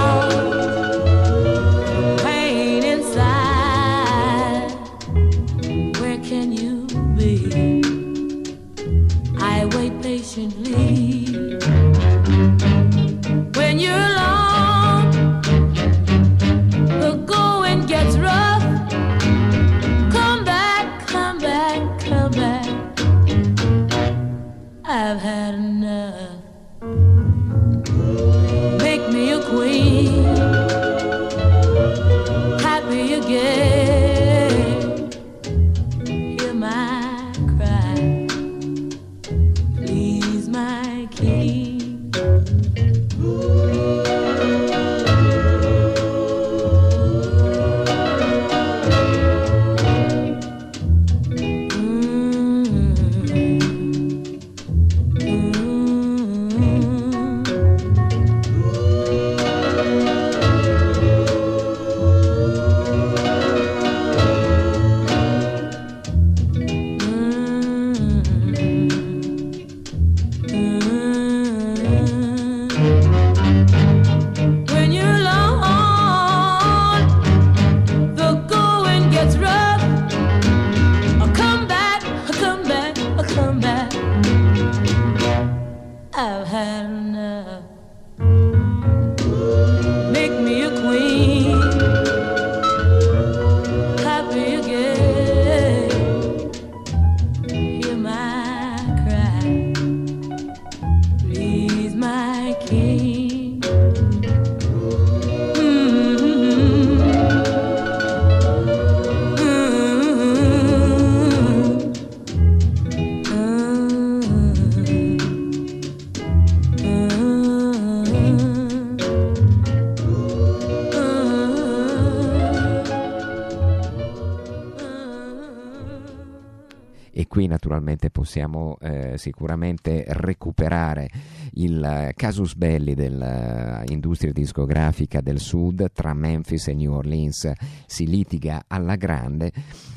Possiamo 128.27 128.77
eh, 128.81 129.17
sicuramente 129.17 130.03
recuperare 130.05 131.07
il 131.53 132.11
casus 132.13 132.55
belli 132.55 132.93
dell'industria 132.93 134.33
discografica 134.33 135.21
del 135.21 135.39
sud 135.39 135.93
tra 135.93 136.13
Memphis 136.13 136.67
e 136.67 136.73
New 136.73 136.91
Orleans. 136.91 137.49
Si 137.85 138.05
litiga 138.05 138.65
alla 138.67 138.97
grande 138.97 139.53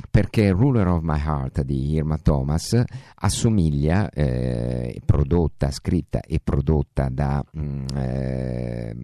perché 0.09 0.51
Ruler 0.51 0.87
of 0.87 1.03
My 1.03 1.19
Heart 1.19 1.63
di 1.63 1.91
Irma 1.91 2.19
Thomas 2.19 2.81
assomiglia, 3.17 4.09
eh, 4.11 5.01
prodotta, 5.05 5.73
scritta 5.73 6.21
e 6.21 6.39
prodotta 6.39 7.09
da 7.11 7.45
mm, 7.59 7.87
eh, 7.97 8.97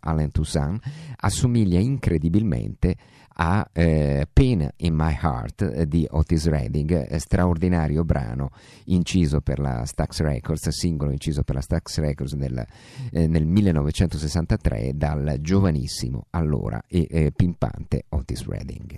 Alan 0.00 0.32
Toussaint, 0.32 0.82
assomiglia 1.18 1.78
incredibilmente 1.78 2.96
a 3.38 3.68
eh, 3.72 4.26
Pain 4.32 4.68
in 4.76 4.94
My 4.94 5.16
Heart 5.20 5.62
eh, 5.62 5.86
di 5.86 6.06
Otis 6.08 6.46
Redding, 6.48 7.08
eh, 7.08 7.18
straordinario 7.18 8.04
brano 8.04 8.50
inciso 8.84 9.40
per 9.40 9.58
la 9.58 9.84
Stax 9.84 10.20
Records, 10.20 10.68
singolo 10.68 11.10
inciso 11.10 11.42
per 11.42 11.56
la 11.56 11.60
Stax 11.60 11.98
Records 11.98 12.32
nel, 12.32 12.64
eh, 13.10 13.26
nel 13.26 13.46
1963 13.46 14.92
dal 14.94 15.36
giovanissimo 15.40 16.26
allora 16.30 16.82
e 16.86 17.06
eh, 17.10 17.32
pimpante 17.34 18.04
Otis 18.08 18.46
Redding. 18.46 18.96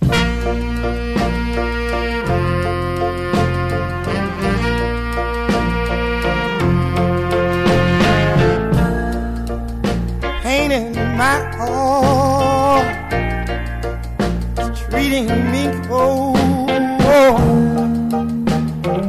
pain 10.49 10.73
in 10.73 10.93
my 11.17 11.58
me 15.11 15.71
cold. 15.89 16.37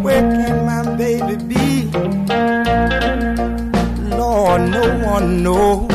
Where 0.01 0.21
can 0.21 0.65
my 0.65 0.95
baby 0.95 1.35
be? 1.35 1.91
Lord, 4.15 4.62
no 4.71 4.83
one 5.05 5.43
knows. 5.43 5.91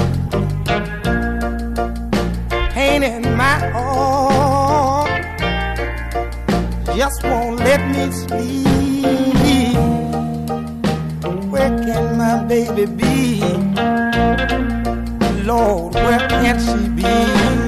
Pain 2.75 3.03
in 3.03 3.37
my 3.37 3.59
heart 3.73 5.11
just 6.95 7.25
won't 7.25 7.61
let 7.61 7.81
me 7.89 8.11
sleep. 8.13 8.67
Where 11.51 11.71
can 11.85 12.19
my 12.19 12.45
baby 12.45 12.85
be? 12.87 13.41
Lord, 15.45 15.95
where 15.95 16.29
can 16.29 16.59
she 16.61 16.89
be? 16.91 17.64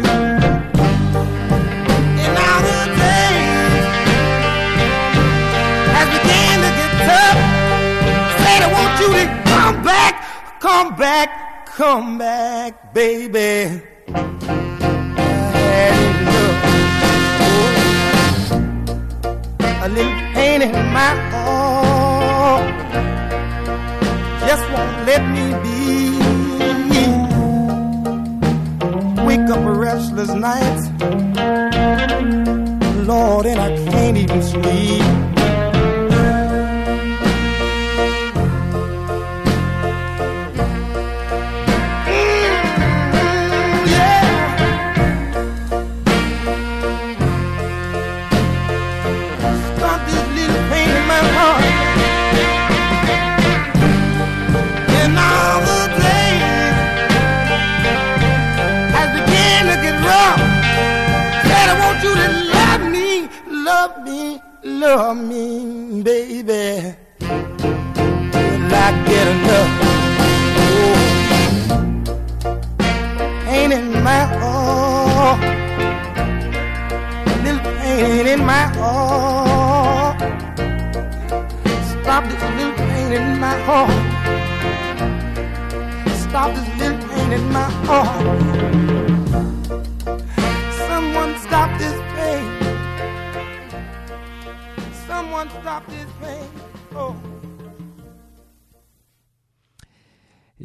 Come 10.77 10.95
back, 10.97 11.67
come 11.75 12.19
back, 12.19 12.93
baby. 12.93 13.81
A 19.85 19.89
little 19.89 20.21
pain 20.35 20.61
in 20.61 20.73
my 20.99 21.13
heart 21.31 22.77
just 24.47 24.65
won't 24.73 24.97
let 25.09 25.23
me 25.35 25.45
be. 25.65 25.77
Wake 29.27 29.49
up 29.55 29.65
a 29.73 29.75
restless 29.87 30.33
nights, 30.49 30.85
Lord, 33.09 33.47
and 33.47 33.61
I 33.69 33.71
can't 33.91 34.19
even 34.19 34.43
sleep. 34.43 35.36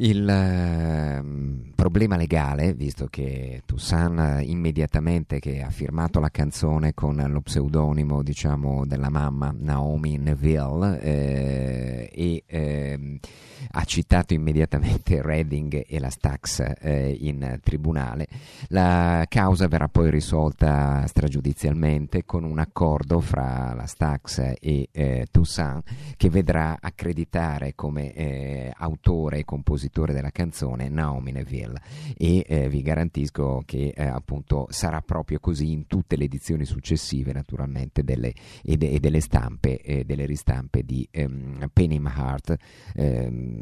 Il 0.02 0.28
ehm, 0.28 1.74
problema 1.76 2.16
legale, 2.16 2.74
visto 2.74 3.06
che 3.06 3.62
Toussaint 3.64 4.18
eh, 4.18 4.42
immediatamente 4.42 5.38
che 5.38 5.62
ha 5.62 5.70
firmato 5.70 6.18
la 6.18 6.28
canzone 6.28 6.92
con 6.92 7.24
lo 7.28 7.40
pseudonimo 7.40 8.20
diciamo 8.24 8.84
della 8.84 9.10
mamma 9.10 9.54
Naomi 9.56 10.18
Neville 10.18 11.00
eh, 11.00 12.10
e 12.12 12.42
ehm, 12.46 13.18
ha 13.72 13.84
citato 13.84 14.34
immediatamente 14.34 15.22
Redding 15.22 15.84
e 15.86 15.98
la 15.98 16.10
Stax 16.10 16.62
eh, 16.80 17.16
in 17.20 17.58
tribunale, 17.62 18.26
la 18.68 19.24
causa 19.28 19.66
verrà 19.66 19.88
poi 19.88 20.10
risolta 20.10 21.06
stragiudizialmente 21.06 22.24
con 22.24 22.44
un 22.44 22.58
accordo 22.58 23.20
fra 23.20 23.72
la 23.74 23.86
Stax 23.86 24.54
e 24.60 24.88
eh, 24.92 25.26
Toussaint 25.30 25.84
che 26.16 26.28
vedrà 26.28 26.78
accreditare 26.80 27.74
come 27.74 28.12
eh, 28.12 28.72
autore 28.76 29.38
e 29.38 29.44
compositore 29.44 30.12
della 30.12 30.30
canzone 30.30 30.88
Naomi 30.88 31.32
Neville. 31.32 31.80
E 32.16 32.44
eh, 32.46 32.68
vi 32.68 32.82
garantisco 32.82 33.62
che 33.64 33.92
eh, 33.94 34.04
appunto 34.04 34.66
sarà 34.70 35.00
proprio 35.00 35.38
così 35.40 35.72
in 35.72 35.86
tutte 35.86 36.16
le 36.16 36.24
edizioni 36.24 36.64
successive 36.64 37.32
naturalmente 37.32 38.04
delle, 38.04 38.32
e, 38.62 38.76
de- 38.76 38.90
e 38.90 39.00
delle 39.00 39.20
stampe 39.20 39.80
e 39.80 40.04
delle 40.04 40.26
ristampe 40.26 40.82
di 40.84 41.06
ehm, 41.10 41.70
My 41.74 42.10
Heart 42.14 42.56
ehm, 42.94 43.61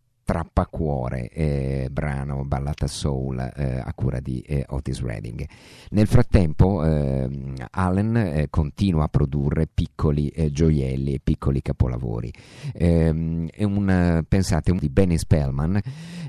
Strappacuore, 0.31 1.27
eh, 1.27 1.89
brano 1.91 2.45
ballata 2.45 2.87
soul 2.87 3.37
eh, 3.53 3.81
a 3.83 3.93
cura 3.93 4.21
di 4.21 4.39
eh, 4.39 4.63
Otis 4.69 5.01
Redding. 5.01 5.45
Nel 5.89 6.07
frattempo 6.07 6.85
ehm, 6.85 7.55
Allen 7.71 8.15
eh, 8.15 8.47
continua 8.49 9.03
a 9.03 9.07
produrre 9.09 9.67
piccoli 9.67 10.29
eh, 10.29 10.49
gioielli 10.49 11.15
e 11.15 11.19
piccoli 11.21 11.61
capolavori. 11.61 12.31
Ehm, 12.75 13.49
un, 13.57 14.23
pensate, 14.25 14.71
un 14.71 14.77
di 14.77 14.87
Benny 14.87 15.17
Spellman 15.17 15.77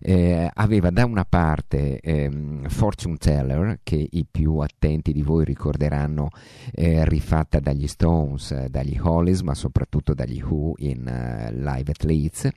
eh, 0.00 0.50
aveva 0.52 0.90
da 0.90 1.04
una 1.04 1.24
parte 1.24 2.00
ehm, 2.00 2.68
Fortune 2.70 3.18
Teller, 3.18 3.78
che 3.84 4.04
i 4.10 4.26
più 4.28 4.56
attenti 4.56 5.12
di 5.12 5.22
voi 5.22 5.44
ricorderanno 5.44 6.30
rifatta 6.72 7.60
dagli 7.60 7.86
Stones, 7.86 8.64
dagli 8.64 8.98
Hollies, 9.00 9.42
ma 9.42 9.54
soprattutto 9.54 10.12
dagli 10.12 10.42
Who 10.42 10.72
in 10.78 11.06
eh, 11.06 11.52
Live 11.52 11.92
at 11.92 12.02
Leeds 12.02 12.50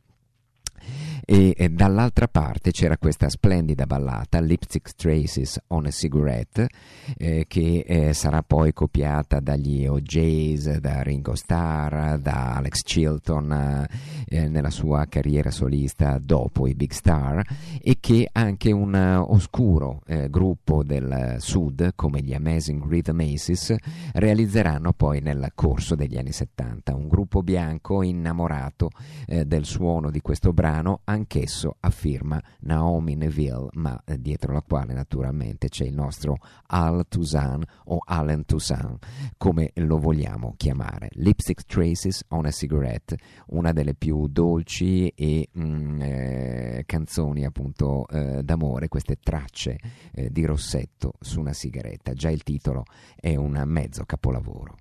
e, 1.26 1.53
e 1.57 1.69
dall'altra 1.69 2.28
parte 2.28 2.71
c'era 2.71 2.97
questa 2.97 3.30
splendida 3.30 3.86
ballata 3.86 4.39
Lipstick 4.39 4.93
Traces 4.95 5.59
on 5.67 5.88
a 5.88 5.91
Cigarette 5.91 6.69
eh, 7.17 7.45
che 7.47 7.84
eh, 7.86 8.13
sarà 8.13 8.43
poi 8.43 8.73
copiata 8.73 9.39
dagli 9.39 9.88
OJs, 9.88 10.78
da 10.78 11.01
Ringo 11.01 11.36
Starr, 11.36 12.17
da 12.17 12.55
Alex 12.55 12.82
Chilton 12.84 13.88
eh, 14.28 14.47
nella 14.47 14.69
sua 14.69 15.05
carriera 15.07 15.51
solista 15.51 16.19
dopo 16.21 16.67
i 16.67 16.76
Big 16.76 16.91
Star 16.91 17.41
e 17.82 17.97
che 17.99 18.30
anche 18.32 18.71
un 18.71 18.93
uh, 18.93 19.34
oscuro 19.34 20.01
eh, 20.05 20.30
gruppo 20.30 20.84
del 20.84 21.38
sud 21.39 21.93
come 21.95 22.21
gli 22.21 22.34
Amazing 22.34 22.84
Rhythm 22.88 23.19
Aces 23.21 23.76
realizzeranno 24.13 24.93
poi 24.93 25.21
nel 25.21 25.51
corso 25.55 25.95
degli 25.95 26.17
anni 26.17 26.32
70. 26.32 26.95
Un 26.95 27.07
gruppo 27.07 27.41
bianco 27.41 28.01
innamorato 28.01 28.89
eh, 29.26 29.45
del 29.45 29.65
suono 29.65 30.11
di 30.11 30.21
questo 30.21 30.53
brano, 30.53 31.01
anch'esso 31.16 31.78
a 31.80 31.89
firma 31.89 32.41
Naomi 32.61 33.16
Neville, 33.16 33.70
ma 33.74 33.99
eh, 34.05 34.20
dietro 34.20 34.53
la 34.53 34.61
quale 34.61 34.93
naturalmente 34.93 35.70
c'è 35.70 35.86
il 35.86 35.93
nostro 35.93 36.38
Al 36.68 37.05
Toussaint 37.07 37.66
o 37.86 37.99
Allen 38.05 38.45
Toussaint, 38.45 39.03
come 39.38 39.72
lo 39.76 39.97
vogliamo 39.97 40.53
chiamare. 40.57 41.09
Lipstick 41.13 41.66
Traces 41.66 42.24
on 42.30 42.45
a 42.45 42.51
Cigarette, 42.51 43.18
una 43.47 43.72
delle 43.72 43.95
più 43.95 44.28
dolci 44.28 45.07
e 45.09 45.49
mm, 45.57 46.01
eh, 46.01 46.84
canzoni 46.86 47.45
appunto 47.45 48.07
eh, 48.07 48.43
d'amore, 48.43 48.88
queste 48.88 49.18
tracce 49.22 49.80
eh, 50.13 50.30
di 50.30 50.45
rossetto 50.45 51.13
su 51.20 51.39
una 51.39 51.53
sigaretta. 51.53 52.13
Già 52.13 52.30
il 52.30 52.43
titolo 52.43 52.84
è 53.16 53.36
un 53.36 53.61
mezzo 53.66 54.03
capolavoro. 54.05 54.78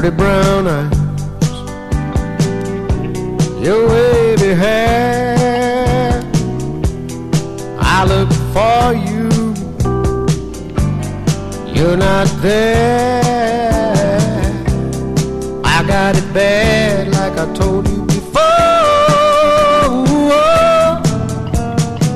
Pretty 0.00 0.16
brown 0.16 0.68
eyes, 0.68 0.92
your 3.60 3.88
wavy 3.88 4.54
hair. 4.54 6.22
I 7.80 8.04
look 8.04 8.30
for 8.54 8.94
you, 8.94 9.28
you're 11.74 11.96
not 11.96 12.28
there. 12.42 13.20
I 15.64 15.82
got 15.84 16.16
it 16.16 16.32
bad, 16.32 17.08
like 17.08 17.36
I 17.36 17.52
told 17.54 17.88
you 17.88 18.04
before. 18.06 18.42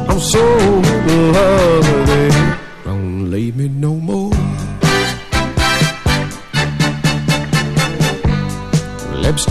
I'm 0.09 0.21
so 0.21 0.41
in 1.09 1.33
love 1.33 1.82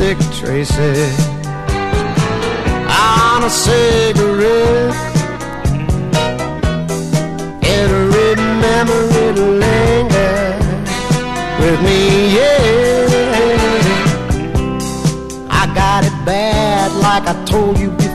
lipstick 0.01 0.17
traces 0.39 1.19
on 2.89 3.43
a 3.43 3.49
cigarette. 3.49 4.95
Every 7.63 8.35
memory 8.65 9.31
lingers 9.33 10.89
with 11.59 11.79
me, 11.83 12.35
yeah. 12.35 13.07
I 15.49 15.71
got 15.75 16.03
it 16.03 16.25
bad, 16.25 16.91
like 16.93 17.27
I 17.27 17.45
told 17.45 17.77
you 17.79 17.91
before. 17.91 18.10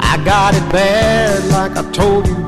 I 0.00 0.22
got 0.24 0.54
it 0.54 0.72
bad, 0.72 1.44
like 1.50 1.76
I 1.76 1.90
told 1.92 2.26
you 2.28 2.43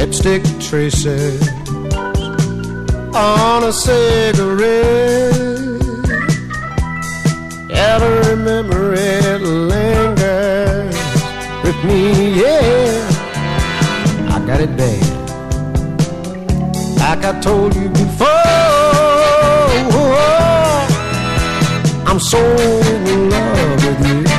lipstick 0.00 0.42
traces 0.58 1.46
on 3.14 3.64
a 3.64 3.72
cigarette. 3.72 5.34
Every 7.70 8.36
memory 8.36 9.38
lingers 9.38 10.96
with 11.62 11.84
me, 11.84 12.40
yeah. 12.40 13.08
I 14.34 14.42
got 14.46 14.60
it 14.62 14.74
bad, 14.74 15.04
like 16.98 17.22
I 17.30 17.38
told 17.40 17.74
you 17.76 17.88
before. 17.90 18.28
I'm 22.08 22.18
so 22.18 22.38
in 22.38 23.30
love 23.30 23.84
with 23.84 24.08
you. 24.08 24.29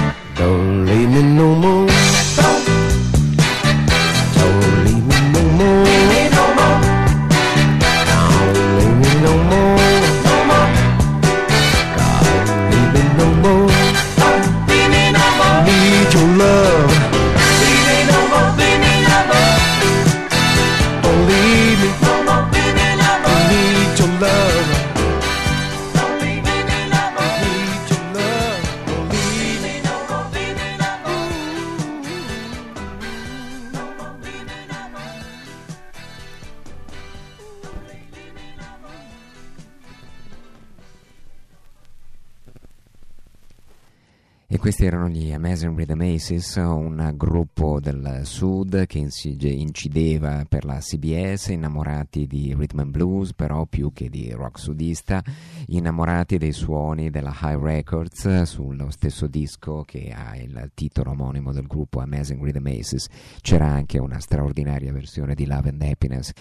Amazing 45.63 45.77
Rhythm 45.77 46.01
Aces, 46.01 46.55
un 46.55 47.13
gruppo 47.15 47.79
del 47.79 48.21
sud 48.23 48.87
che 48.87 48.97
incide- 48.97 49.49
incideva 49.49 50.43
per 50.49 50.65
la 50.65 50.79
CBS, 50.79 51.49
innamorati 51.49 52.25
di 52.25 52.55
rhythm 52.57 52.79
and 52.79 52.89
blues, 52.89 53.33
però 53.33 53.67
più 53.67 53.93
che 53.93 54.09
di 54.09 54.31
rock 54.31 54.57
sudista, 54.57 55.23
innamorati 55.67 56.39
dei 56.39 56.51
suoni 56.51 57.11
della 57.11 57.37
High 57.39 57.61
Records 57.61 58.41
sullo 58.43 58.89
stesso 58.89 59.27
disco 59.27 59.83
che 59.83 60.11
ha 60.15 60.35
il 60.35 60.71
titolo 60.73 61.11
omonimo 61.11 61.53
del 61.53 61.67
gruppo 61.67 61.99
Amazing 61.99 62.43
Rhythm 62.43 62.65
Aces. 62.65 63.07
C'era 63.41 63.67
anche 63.67 63.99
una 63.99 64.19
straordinaria 64.19 64.91
versione 64.91 65.35
di 65.35 65.45
Love 65.45 65.69
and 65.69 65.81
Happiness 65.83 66.31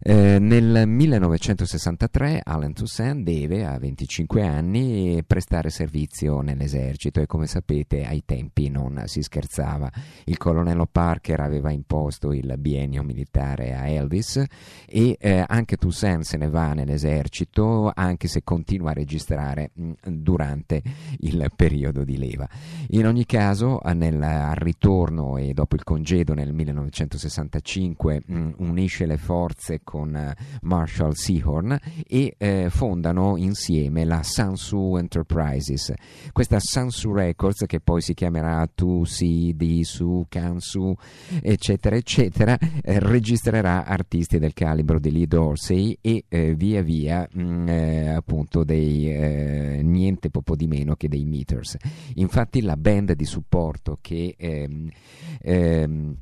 Eh, 0.00 0.38
nel 0.38 0.86
1963 0.86 2.40
Alan 2.44 2.72
Toussaint 2.72 3.22
deve, 3.22 3.64
a 3.64 3.78
25 3.78 4.42
anni, 4.42 5.22
prestare 5.26 5.70
servizio 5.70 6.40
nell'esercito 6.40 7.20
e 7.20 7.26
come 7.26 7.46
sapete 7.46 8.04
ai 8.04 8.24
tempi 8.24 8.68
non 8.68 9.04
si 9.06 9.22
scherzava. 9.22 9.90
Il 10.24 10.36
colonnello 10.36 10.86
Parker 10.86 11.40
aveva 11.40 11.70
imposto 11.70 12.32
il 12.32 12.54
biennio 12.58 13.02
militare 13.02 13.74
a 13.74 13.86
Elvis 13.86 14.42
e 14.86 15.16
eh, 15.18 15.44
anche 15.46 15.76
Toussaint 15.76 16.22
se 16.22 16.36
ne 16.36 16.48
va 16.48 16.72
nell'esercito 16.72 17.92
anche 17.94 18.28
se 18.28 18.42
continua 18.42 18.90
a 18.90 18.94
registrare 18.94 19.70
mh, 19.72 19.92
durante 20.08 20.82
il 21.20 21.50
periodo 21.54 22.04
di 22.04 22.18
leva. 22.18 22.48
In 22.88 23.06
ogni 23.06 23.24
caso 23.24 23.80
nel, 23.94 24.20
al 24.20 24.56
ritorno 24.56 25.36
e 25.36 25.52
dopo 25.52 25.76
il 25.76 25.84
congedo 25.84 26.34
nel 26.34 26.52
1965 26.52 28.22
mh, 28.26 28.50
unisce 28.58 29.06
le 29.06 29.16
forze 29.16 29.80
con 29.84 30.16
eh, 30.16 30.34
Marshall 30.62 31.12
Seahorn 31.12 31.78
e 32.06 32.34
eh, 32.36 32.66
fondano 32.70 33.36
insieme 33.36 34.04
la 34.04 34.22
Sansu 34.22 34.96
Enterprises. 34.96 35.92
Questa 36.32 36.58
Sansu 36.58 37.12
Records, 37.12 37.64
che 37.66 37.80
poi 37.80 38.00
si 38.00 38.14
chiamerà 38.14 38.68
Tu, 38.74 39.04
Si, 39.04 39.52
Di, 39.54 39.84
Su, 39.84 40.24
Kansu, 40.28 40.94
eccetera, 41.40 41.94
eccetera, 41.94 42.58
eh, 42.58 42.98
registrerà 42.98 43.84
artisti 43.84 44.38
del 44.38 44.52
calibro 44.52 44.98
di 44.98 45.12
Lee 45.12 45.26
Dorsey 45.26 45.96
e 46.00 46.24
eh, 46.28 46.54
via 46.54 46.82
via 46.82 47.28
mh, 47.30 47.68
eh, 47.68 48.08
appunto 48.08 48.64
dei 48.64 49.08
eh, 49.08 49.80
niente 49.82 50.30
poco 50.30 50.56
di 50.56 50.66
meno 50.66 50.96
che 50.96 51.08
dei 51.08 51.24
Meters. 51.24 51.76
Infatti 52.14 52.62
la 52.62 52.76
band 52.76 53.12
di 53.12 53.24
supporto 53.24 53.98
che 54.00 54.34
ehm, 54.36 54.90
ehm, 55.40 56.16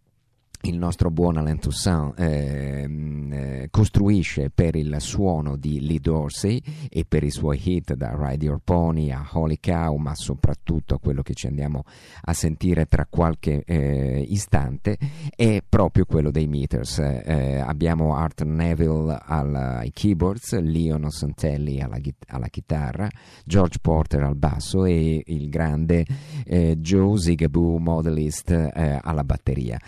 il 0.63 0.79
nostro 0.79 1.11
buon 1.11 1.39
Alain 1.39 1.59
Toussaint 1.59 2.19
ehm, 2.19 3.33
eh, 3.33 3.69
costruisce 3.71 4.51
per 4.51 4.77
il 4.77 4.97
suono 5.01 5.57
di 5.57 5.81
Lee 5.81 5.99
Dorsey 5.99 6.63
e 6.89 7.05
per 7.07 7.25
i 7.25 7.31
suoi 7.31 7.61
hit 7.63 7.95
da 7.95 8.15
Ride 8.17 8.45
Your 8.45 8.61
Pony 8.63 9.11
a 9.11 9.27
Holy 9.33 9.59
Cow, 9.61 9.97
ma 9.97 10.15
soprattutto 10.15 10.95
a 10.95 10.99
quello 11.01 11.23
che 11.23 11.35
ci 11.35 11.47
andiamo 11.47 11.85
a 12.23 12.33
sentire 12.33 12.87
tra 12.87 13.07
qualche 13.09 13.65
eh, 13.65 14.25
istante, 14.29 14.99
è 15.35 15.63
proprio 15.69 16.05
quello 16.05 16.31
dei 16.31 16.47
Meters. 16.47 16.99
Eh, 16.99 17.59
abbiamo 17.59 18.15
Art 18.15 18.43
Neville 18.45 19.19
alla, 19.21 19.79
ai 19.79 19.91
keyboards, 19.91 20.61
Leon 20.61 21.11
Santelli 21.11 21.81
alla, 21.81 21.99
alla, 22.29 22.49
chitarra, 22.49 23.09
George 23.45 23.79
Porter 23.81 24.23
al 24.23 24.37
basso 24.37 24.85
e 24.85 25.23
il 25.27 25.49
grande 25.49 26.05
eh, 26.45 26.77
Joe 26.77 27.19
Zigaboo 27.19 27.79
Modelist 27.79 28.51
eh, 28.51 28.99
alla 29.03 29.25
batteria. 29.25 29.79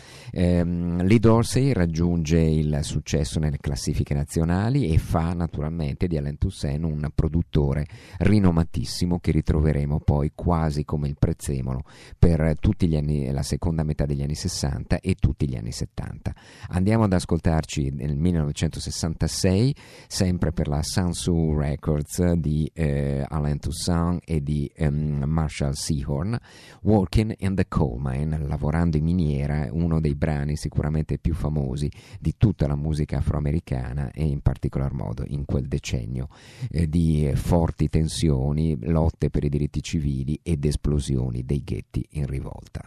Eh, 0.65 0.73
ehm, 0.75 1.03
Lee 1.03 1.19
Dorsey 1.19 1.73
raggiunge 1.73 2.41
il 2.41 2.79
successo 2.83 3.39
nelle 3.39 3.59
classifiche 3.59 4.15
nazionali 4.15 4.89
e 4.89 4.99
fa 4.99 5.33
naturalmente 5.33 6.07
di 6.07 6.17
Alain 6.17 6.39
Toussaint 6.39 6.85
un 6.85 7.09
produttore 7.15 7.87
rinomatissimo 8.19 9.19
che 9.21 9.31
ritroveremo 9.31 10.01
poi 10.01 10.33
quasi 10.35 10.85
come 10.85 11.09
il 11.09 11.17
prezzemolo 11.19 11.83
per 12.19 12.41
anni, 12.41 13.31
la 13.31 13.43
seconda 13.43 13.83
metà 13.83 14.07
degli 14.07 14.23
anni 14.23 14.35
60 14.35 15.01
e 15.01 15.15
tutti 15.15 15.49
gli 15.49 15.57
anni 15.57 15.73
70. 15.73 16.35
Andiamo 16.69 17.05
ad 17.05 17.13
ascoltarci 17.13 17.91
nel 17.91 18.17
1966, 18.17 19.75
sempre 20.07 20.53
per 20.53 20.69
la 20.69 20.83
Sansu 20.83 21.57
Records 21.57 22.33
di 22.33 22.71
eh, 22.75 23.25
Alain 23.29 23.59
Toussaint 23.59 24.23
e 24.25 24.43
di 24.43 24.71
um, 24.79 25.25
Marshall 25.27 25.73
Seahorn, 25.73 26.39
Walking 26.83 27.35
in 27.39 27.55
the 27.55 27.67
Coal 27.69 27.99
Mine, 28.01 28.39
lavorando 28.39 28.97
in 28.97 29.05
miniera, 29.05 29.69
uno 29.71 30.01
dei 30.01 30.15
brani 30.15 30.54
sicuramente 30.57 31.19
più 31.19 31.35
famosi 31.35 31.91
di 32.19 32.35
tutta 32.37 32.67
la 32.67 32.77
musica 32.77 33.19
afroamericana 33.19 34.11
e 34.11 34.25
in 34.25 34.41
particolar 34.41 34.93
modo 34.93 35.25
in 35.27 35.45
quel 35.45 35.67
decennio 35.67 36.29
eh, 36.71 36.89
di 36.89 37.31
forti 37.35 37.89
tensioni, 37.89 38.77
lotte 38.83 39.31
per 39.31 39.45
i 39.45 39.49
diritti 39.49 39.83
civili 39.83 40.39
ed 40.43 40.65
esplosioni 40.65 41.45
dei 41.45 41.63
ghetti 41.63 42.07
in 42.13 42.27
rivolta. 42.27 42.83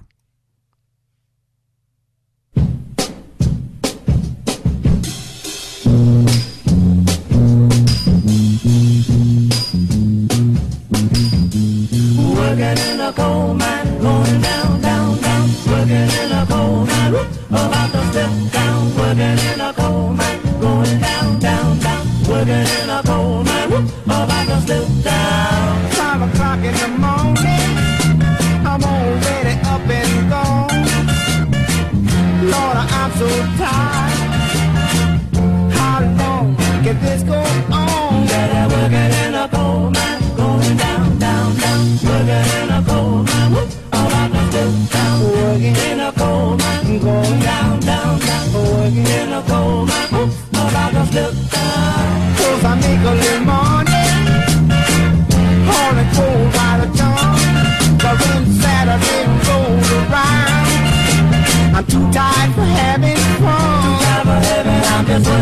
Working 12.18 12.78
in 12.94 13.00
a 13.00 13.14
coal 13.14 13.56
mine, 13.56 13.98
going 14.00 14.42
down, 14.42 14.82
down, 14.82 15.20
down. 15.22 15.50
Working 15.68 16.12
in 16.24 16.32
a 16.32 16.46
coal 16.48 16.57
mine, 17.12 17.26
about 17.50 17.92
to 17.92 18.02
step 18.12 18.52
down. 18.52 18.96
Working 18.96 19.40
in 19.54 19.62
a 19.62 19.74
coal 19.74 20.14
mine, 20.14 20.42
going 20.60 21.00
down, 21.00 21.40
down, 21.40 21.80
down. 21.80 22.08
Working 22.28 22.68
in 22.82 22.90
a 22.90 23.02
coal 23.04 23.44
mine, 23.44 23.72
about 24.06 24.48
to 24.48 24.62
step 24.62 24.88
down. 25.04 25.92
Five 25.92 26.22
o'clock 26.22 26.60
in 26.60 26.74
the 26.74 26.88
morning, 26.88 27.78
I'm 28.66 28.84
already 28.84 29.56
up 29.64 29.90
and 29.90 30.30
gone. 30.30 30.86
Lord, 32.52 32.78
I'm 32.78 33.12
so 33.12 33.28
tired. 33.58 34.18
How 35.74 36.00
long 36.20 36.56
can 36.84 37.00
this 37.02 37.24
go 37.24 37.40
on? 37.74 37.87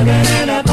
I'm 0.08 0.12
just 0.12 0.36
working 0.36 0.44
in 0.44 0.50
a 0.50 0.65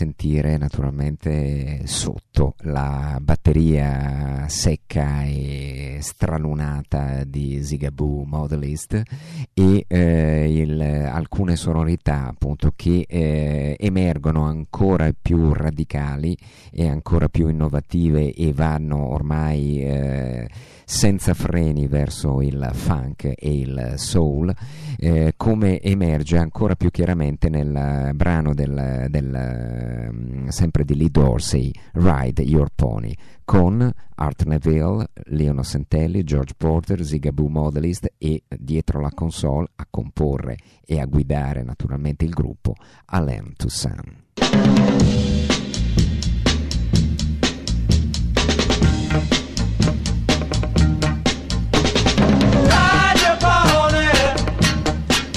sentire 0.00 0.56
naturalmente 0.56 1.82
sotto 1.84 2.54
la 2.60 3.18
batteria 3.20 4.46
secca 4.48 5.24
e 5.24 5.98
stralunata 6.00 7.22
di 7.24 7.62
Zigaboo 7.62 8.24
Modelist 8.24 9.02
e 9.52 9.84
eh, 9.86 10.58
il, 10.58 10.80
alcune 10.80 11.54
sonorità 11.56 12.28
appunto 12.28 12.72
che 12.74 13.04
eh, 13.06 13.76
emergono 13.78 14.44
ancora 14.44 15.10
più 15.12 15.52
radicali 15.52 16.34
e 16.72 16.88
ancora 16.88 17.28
più 17.28 17.48
innovative 17.48 18.32
e 18.32 18.54
vanno 18.54 19.06
ormai 19.06 19.82
eh, 19.82 20.48
senza 20.90 21.34
freni 21.34 21.86
verso 21.88 22.40
il 22.40 22.68
funk 22.72 23.34
e 23.36 23.58
il 23.58 23.92
soul, 23.96 24.52
eh, 25.02 25.32
come 25.34 25.80
emerge 25.80 26.36
ancora 26.36 26.74
più 26.74 26.90
chiaramente 26.90 27.48
nel 27.48 28.10
brano 28.14 28.52
del, 28.52 29.06
del, 29.08 30.10
mm, 30.12 30.48
sempre 30.48 30.84
di 30.84 30.94
Lee 30.94 31.08
Dorsey, 31.08 31.72
Ride 31.92 32.42
Your 32.42 32.68
Pony, 32.74 33.14
con 33.42 33.90
Art 34.16 34.44
Neville, 34.44 35.08
Leono 35.28 35.62
Santelli, 35.62 36.22
George 36.22 36.52
Porter, 36.54 37.02
Zigaboo 37.02 37.48
Modelist 37.48 38.12
e 38.18 38.42
dietro 38.46 39.00
la 39.00 39.10
console 39.14 39.68
a 39.76 39.86
comporre 39.88 40.58
e 40.84 41.00
a 41.00 41.06
guidare 41.06 41.62
naturalmente 41.62 42.26
il 42.26 42.32
gruppo 42.32 42.74
Alain 43.06 43.54
Toussaint. 43.56 45.49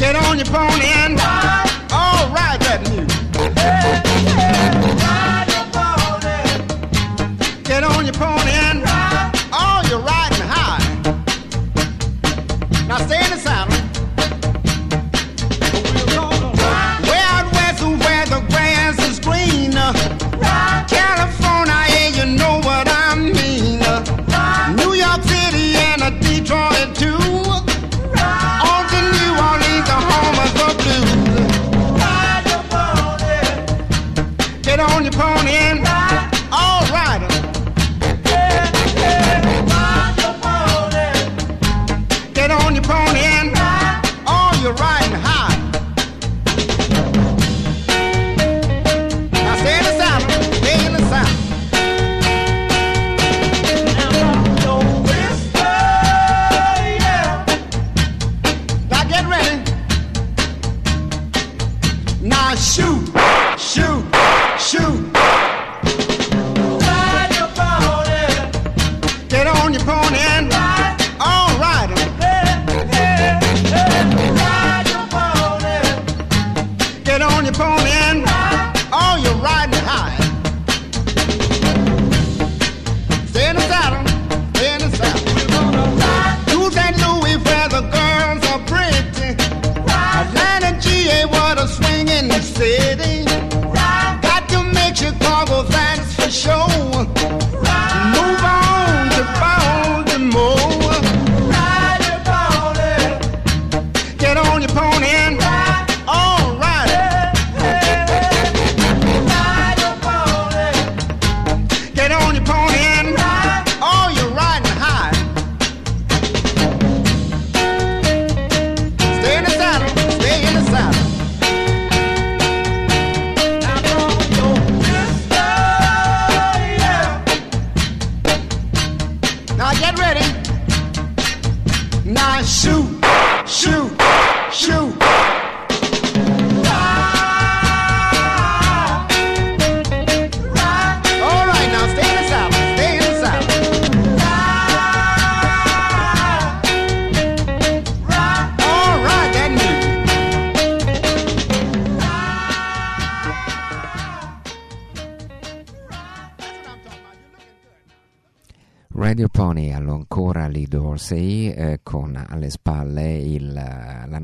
Get 0.03 0.17
on 0.17 0.35
your 0.37 0.45
pony 0.47 0.87
and 1.05 1.17
ride. 1.17 1.69
All 1.89 2.27
right, 2.35 2.59
that 2.59 2.81
music. 2.89 3.07
Ride 4.99 5.47
your 5.55 5.65
pony. 5.71 7.63
Get 7.63 7.83
on 7.85 8.03
your 8.03 8.13
pony 8.13 8.62
shoot, 62.73 63.22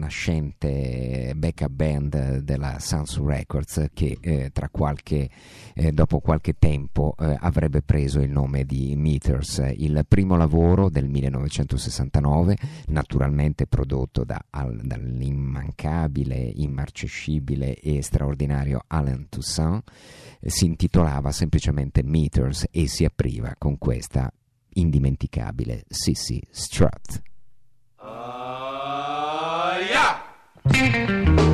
nascente 0.10 1.34
backup 1.36 1.70
band 1.70 2.38
della 2.40 2.80
Sans 2.80 3.24
Records 3.24 3.90
che 3.94 4.18
eh, 4.20 4.52
qualche, 4.72 5.30
eh, 5.76 5.92
dopo 5.92 6.20
qualche 6.20 6.56
tempo 6.58 7.14
eh, 7.20 7.38
avrebbe 7.40 7.84
preso 7.84 8.20
il 8.20 8.32
nome 8.32 8.66
di 8.66 8.96
Meters, 8.96 9.62
il 9.76 10.04
primo 10.08 10.36
lavoro 10.36 10.90
del 10.90 11.08
1969 11.08 12.58
naturalmente 12.88 13.68
prodotto 13.68 14.24
da, 14.24 14.44
al, 14.50 14.80
dall'immancabile, 14.82 16.38
immarcescibile 16.56 17.76
e 17.76 18.02
straordinario 18.02 18.84
Alan 18.88 19.28
Toussaint 19.30 19.84
eh, 20.40 20.50
si 20.50 20.66
intitolava 20.66 21.32
semplicemente 21.32 22.02
Meters 22.02 22.66
e 22.72 22.88
si 22.88 23.06
apriva 23.06 23.54
con 23.60 23.78
questa 23.78 24.34
indimenticabile 24.74 25.84
Sissy 25.88 26.42
Strut. 26.50 27.29
thank 30.68 31.40
you. 31.40 31.49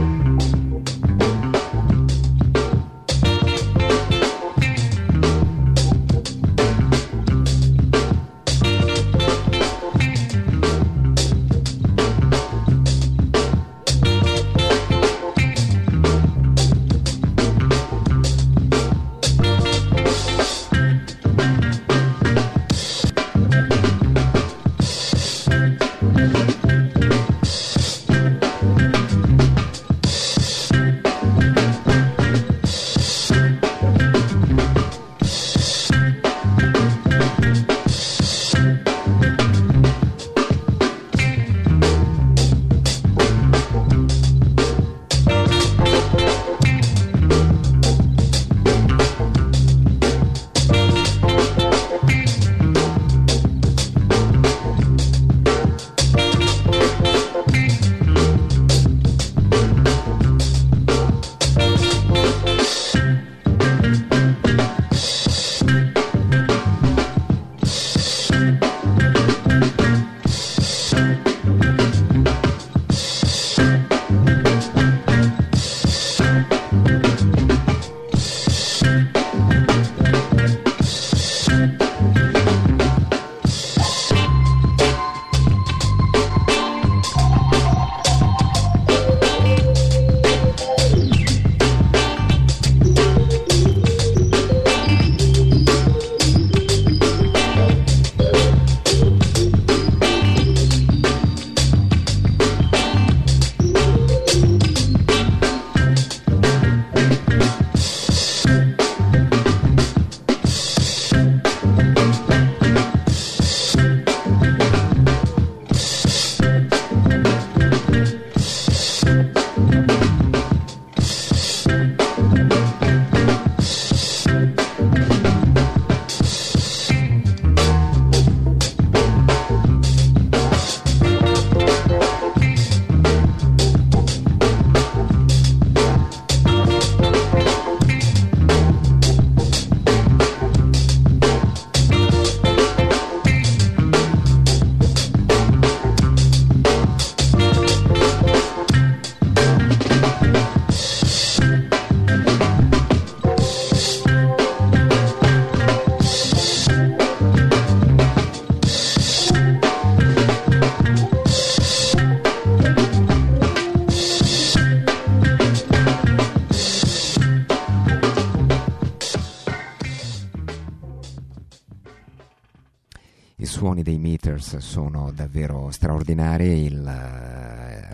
Sono 174.59 175.11
davvero 175.13 175.69
straordinari, 175.71 176.63
il 176.63 177.34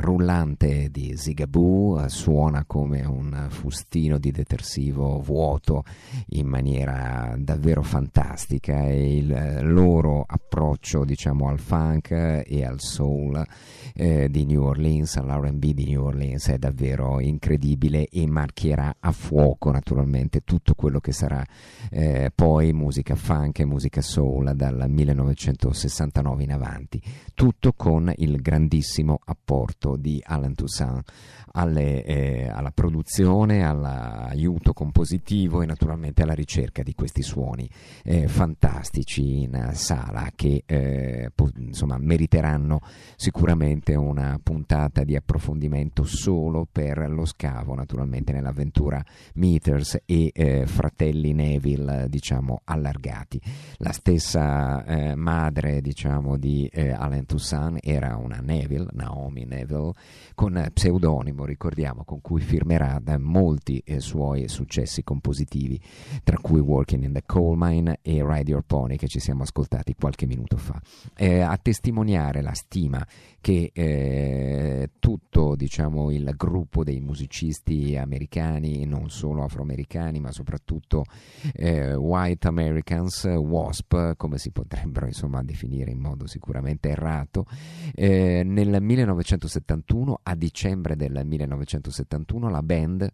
rullante 0.02 0.90
di 0.90 1.16
Zigaboo 1.16 2.04
eh, 2.04 2.10
suona 2.10 2.66
come 2.66 3.06
un 3.06 3.48
fustino 3.50 4.18
di 4.18 4.32
detersivo 4.32 5.22
vuoto 5.22 5.84
in 6.30 6.48
maniera 6.48 7.36
davvero 7.38 7.84
fantastica. 7.84 8.84
E 8.84 9.18
il 9.18 9.32
eh, 9.32 9.62
loro 9.62 10.26
approccio 10.28 11.06
diciamo 11.06 11.48
al 11.48 11.60
funk 11.60 12.12
e 12.12 12.66
al 12.66 12.80
soul 12.80 13.46
eh, 13.94 14.30
di 14.30 14.46
New 14.46 14.64
Orleans, 14.64 15.16
all'R&B 15.18 15.74
di 15.74 15.86
New 15.86 16.04
Orleans 16.04 16.48
è 16.48 16.58
davvero 16.58 17.20
incredibile 17.20 18.08
e 18.08 18.28
marchierà 18.28 18.96
a 19.00 19.12
fuoco 19.12 19.72
naturalmente 19.72 20.42
tutto 20.44 20.74
quello 20.74 21.00
che 21.00 21.12
sarà 21.12 21.46
eh, 21.90 22.32
poi 22.34 22.74
musica 22.74 23.16
funk 23.16 23.60
e 23.60 23.66
musica 23.66 24.02
soul 24.02 24.54
dal 24.56 24.86
1969 24.90 26.44
in 26.44 26.52
avanti, 26.52 27.02
tutto 27.34 27.74
con 27.74 28.12
il 28.18 28.42
grandissimo 28.42 29.20
apporto 29.24 29.91
di 29.98 30.22
Alan 30.26 30.56
Toussaint 30.56 31.04
alle, 31.52 32.04
eh, 32.04 32.48
alla 32.48 32.72
produzione, 32.72 33.66
all'aiuto 33.66 34.74
compositivo 34.74 35.62
e 35.62 35.66
naturalmente 35.66 36.24
alla 36.24 36.34
ricerca 36.34 36.84
di 36.84 36.94
questi 36.94 37.22
suoni 37.22 37.70
eh, 38.04 38.28
fantastici 38.28 39.42
in 39.42 39.72
sala 39.74 40.30
che 40.36 40.64
eh, 40.66 41.32
po- 41.34 41.50
insomma 41.58 41.98
meriteranno 41.98 42.82
sicuramente 43.16 43.96
una 43.96 44.40
puntata 44.42 45.04
di 45.04 45.16
approfondimento 45.16 46.04
solo 46.04 46.68
per 46.72 47.10
lo 47.10 47.26
scavo 47.26 47.76
naturalmente 47.76 48.32
nell'avventura 48.32 49.04
Meters 49.36 50.02
e 50.06 50.32
eh, 50.34 50.66
fratelli 50.66 51.34
Neville 51.34 52.08
diciamo 52.10 52.62
allargati. 52.64 53.40
La 53.78 53.92
stessa 53.92 54.84
eh, 54.86 55.16
madre 55.16 55.82
diciamo 55.82 56.38
di 56.38 56.68
eh, 56.72 56.92
Alan 56.92 57.26
Toussaint 57.26 57.80
era 57.82 58.16
una 58.16 58.40
Neville 58.42 58.88
Naomi 58.92 59.46
Neville 59.46 59.92
con 60.36 60.70
pseudonimo 60.74 61.41
ricordiamo 61.46 62.04
con 62.04 62.22
cui 62.22 62.42
firmerà 62.42 63.00
da 63.02 63.18
molti 63.18 63.82
eh, 63.86 64.00
suoi 64.00 64.48
successi 64.48 65.04
compositivi 65.04 65.80
tra 66.24 66.38
cui 66.38 66.60
Working 66.60 67.04
in 67.04 67.14
the 67.14 67.24
Coal 67.26 67.56
Mine 67.58 68.00
e 68.02 68.24
Ride 68.26 68.52
Your 68.52 68.64
Pony 68.66 68.98
che 68.98 69.08
ci 69.08 69.20
siamo 69.20 69.44
ascoltati 69.44 69.96
qualche 69.96 70.26
minuto 70.26 70.58
fa. 70.58 70.82
Eh, 71.16 71.40
a 71.40 71.58
testimoniare 71.58 72.42
la 72.42 72.54
stima 72.54 73.06
che 73.42 73.72
eh, 73.74 74.92
tutto 75.00 75.56
diciamo, 75.56 76.12
il 76.12 76.32
gruppo 76.38 76.84
dei 76.84 77.00
musicisti 77.02 77.98
americani, 77.98 78.86
non 78.86 79.10
solo 79.10 79.44
afroamericani, 79.44 80.20
ma 80.20 80.32
soprattutto 80.32 81.04
eh, 81.54 81.96
white 81.96 82.48
Americans, 82.48 83.26
WASP, 83.26 84.16
come 84.16 84.38
si 84.38 84.52
potrebbero 84.52 85.08
insomma, 85.08 85.42
definire 85.44 85.90
in 85.92 86.00
modo 86.00 86.28
sicuramente 86.28 86.90
errato, 86.90 87.46
eh, 87.96 88.44
nel 88.46 88.78
1971, 88.80 90.20
a 90.22 90.36
dicembre 90.36 90.96
del 90.96 91.24
1971, 91.26 92.50
la 92.50 92.62
band 92.62 93.14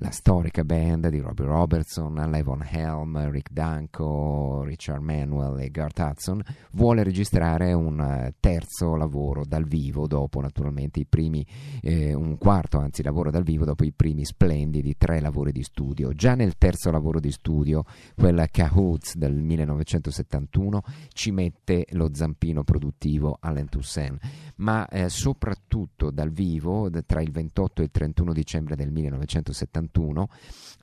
la 0.00 0.10
storica 0.10 0.64
band 0.64 1.08
di 1.08 1.18
Robbie 1.18 1.44
Robertson, 1.44 2.14
Levon 2.14 2.66
Helm, 2.66 3.30
Rick 3.30 3.50
Danko, 3.52 4.62
Richard 4.64 5.02
Manuel 5.02 5.60
e 5.60 5.70
Garth 5.70 5.98
Hudson, 5.98 6.42
vuole 6.72 7.02
registrare 7.02 7.74
un 7.74 8.00
eh, 8.00 8.34
terzo 8.40 8.96
lavoro 8.96 9.44
dal 9.44 9.66
vivo 9.66 10.06
dopo 10.06 10.40
naturalmente 10.40 11.00
i 11.00 11.04
primi, 11.04 11.46
eh, 11.82 12.14
un 12.14 12.38
quarto 12.38 12.78
anzi 12.78 13.02
lavoro 13.02 13.30
dal 13.30 13.42
vivo 13.42 13.66
dopo 13.66 13.84
i 13.84 13.92
primi 13.92 14.24
splendidi 14.24 14.96
tre 14.96 15.20
lavori 15.20 15.52
di 15.52 15.62
studio. 15.62 16.14
Già 16.14 16.34
nel 16.34 16.56
terzo 16.56 16.90
lavoro 16.90 17.20
di 17.20 17.30
studio, 17.30 17.84
quella 18.16 18.46
Cahoots 18.46 19.16
del 19.16 19.34
1971, 19.34 20.82
ci 21.12 21.30
mette 21.30 21.86
lo 21.90 22.08
zampino 22.14 22.64
produttivo 22.64 23.36
Allen 23.38 23.68
Toussaint, 23.68 24.18
ma 24.56 24.88
eh, 24.88 25.10
soprattutto 25.10 26.10
dal 26.10 26.30
vivo 26.30 26.88
tra 27.04 27.20
il 27.20 27.30
28 27.30 27.82
e 27.82 27.84
il 27.84 27.90
31 27.90 28.32
dicembre 28.32 28.76
del 28.76 28.90
1971 28.90 29.88
1981 29.92 30.28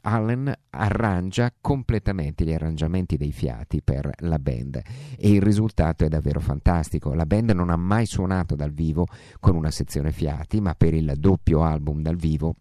Allen 0.01 0.53
arrangia 0.69 1.53
completamente 1.59 2.45
gli 2.45 2.53
arrangiamenti 2.53 3.17
dei 3.17 3.31
fiati 3.31 3.81
per 3.81 4.09
la 4.19 4.39
band 4.39 4.81
e 5.17 5.29
il 5.29 5.41
risultato 5.41 6.05
è 6.05 6.07
davvero 6.07 6.39
fantastico. 6.39 7.13
La 7.13 7.25
band 7.25 7.51
non 7.51 7.69
ha 7.69 7.75
mai 7.75 8.05
suonato 8.05 8.55
dal 8.55 8.71
vivo 8.71 9.07
con 9.39 9.55
una 9.55 9.71
sezione 9.71 10.11
fiati, 10.11 10.61
ma 10.61 10.75
per 10.75 10.93
il 10.93 11.13
doppio 11.17 11.63
album 11.63 12.01
dal 12.01 12.15
vivo 12.15 12.55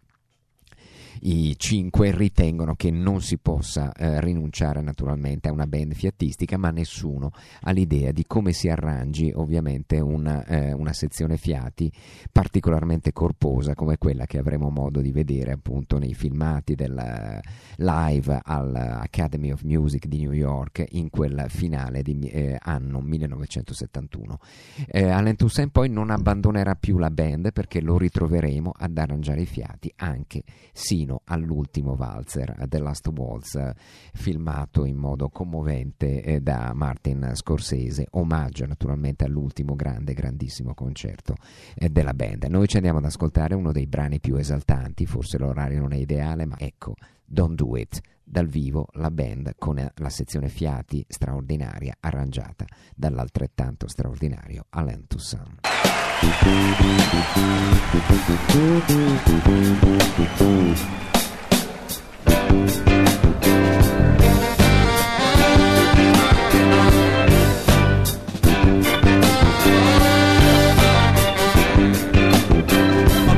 i 1.21 1.55
cinque 1.57 2.15
ritengono 2.15 2.75
che 2.75 2.91
non 2.91 3.21
si 3.21 3.37
possa 3.37 3.93
eh, 3.93 4.21
rinunciare 4.21 4.81
naturalmente 4.81 5.47
a 5.49 5.51
una 5.51 5.67
band 5.67 5.93
fiattistica, 5.93 6.57
ma 6.57 6.69
nessuno 6.69 7.31
ha 7.61 7.71
l'idea 7.71 8.11
di 8.11 8.25
come 8.25 8.53
si 8.53 8.69
arrangi 8.69 9.31
ovviamente 9.35 9.99
una, 9.99 10.45
eh, 10.45 10.73
una 10.73 10.93
sezione 10.93 11.37
fiati 11.37 11.91
particolarmente 12.31 13.13
corposa 13.13 13.73
come 13.73 13.97
quella 13.97 14.25
che 14.25 14.37
avremo 14.37 14.69
modo 14.69 15.01
di 15.01 15.11
vedere 15.11 15.51
appunto 15.51 15.97
nei 15.97 16.13
filmati 16.13 16.75
del 16.75 17.41
live 17.77 18.39
all'Academy 18.43 19.51
of 19.51 19.63
Music 19.63 20.07
di 20.07 20.19
New 20.19 20.33
York 20.33 20.83
in 20.91 21.09
quel 21.09 21.45
finale 21.47 22.01
di 22.01 22.19
eh, 22.29 22.57
anno 22.59 23.01
1971. 23.01 24.39
Eh, 24.87 25.09
Allen 25.09 25.35
Toussaint 25.35 25.71
poi 25.71 25.89
non 25.89 26.09
abbandonerà 26.09 26.75
più 26.75 26.97
la 26.97 27.09
band 27.09 27.51
perché 27.51 27.81
lo 27.81 27.97
ritroveremo 27.97 28.73
ad 28.75 28.97
arrangiare 28.97 29.41
i 29.41 29.45
fiati 29.45 29.91
anche 29.97 30.43
sino 30.73 31.06
fino 31.07 31.21
all'ultimo 31.23 31.95
valzer, 31.95 32.65
The 32.67 32.79
Last 32.79 33.07
Waltz, 33.07 33.71
filmato 34.13 34.83
in 34.83 34.97
modo 34.97 35.29
commovente 35.29 36.21
eh, 36.21 36.41
da 36.41 36.73
Martin 36.73 37.31
Scorsese, 37.33 38.07
omaggio 38.11 38.65
naturalmente 38.65 39.23
all'ultimo 39.23 39.75
grande, 39.75 40.13
grandissimo 40.13 40.73
concerto 40.73 41.35
eh, 41.75 41.87
della 41.89 42.13
band. 42.13 42.43
Noi 42.49 42.67
ci 42.67 42.75
andiamo 42.75 42.97
ad 42.97 43.05
ascoltare 43.05 43.55
uno 43.55 43.71
dei 43.71 43.87
brani 43.87 44.19
più 44.19 44.35
esaltanti, 44.35 45.05
forse 45.05 45.37
l'orario 45.37 45.79
non 45.79 45.93
è 45.93 45.97
ideale, 45.97 46.45
ma 46.45 46.57
ecco, 46.59 46.95
Don't 47.23 47.55
Do 47.55 47.77
It, 47.77 48.01
dal 48.21 48.47
vivo 48.47 48.87
la 48.93 49.09
band 49.09 49.53
con 49.57 49.75
la 49.95 50.09
sezione 50.09 50.49
fiati 50.49 51.05
straordinaria 51.07 51.95
arrangiata 52.01 52.65
dall'altrettanto 52.93 53.87
straordinario 53.87 54.65
Alain 54.71 55.07
Toussaint. 55.07 56.06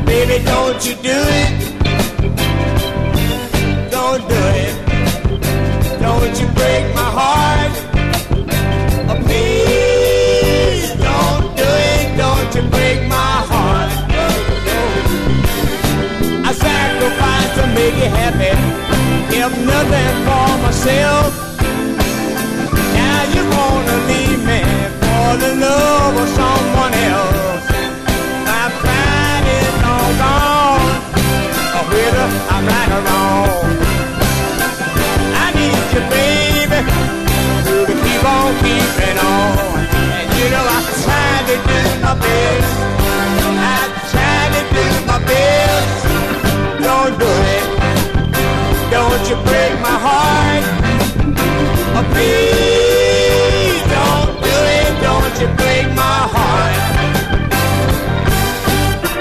Baby, 0.06 0.44
don't 0.46 0.86
you 0.86 0.96
do 0.96 1.10
it. 1.12 1.79
Make 17.92 18.04
you 18.04 18.10
happy. 18.10 18.52
If 19.36 19.66
nothing 19.66 20.26
for 20.26 20.64
myself. 20.64 21.49
Please 52.20 53.82
don't 53.96 54.34
do 54.48 54.56
it. 54.78 54.92
Don't 55.08 55.36
you 55.42 55.50
break 55.62 55.86
my 56.04 56.20
heart. 56.36 56.76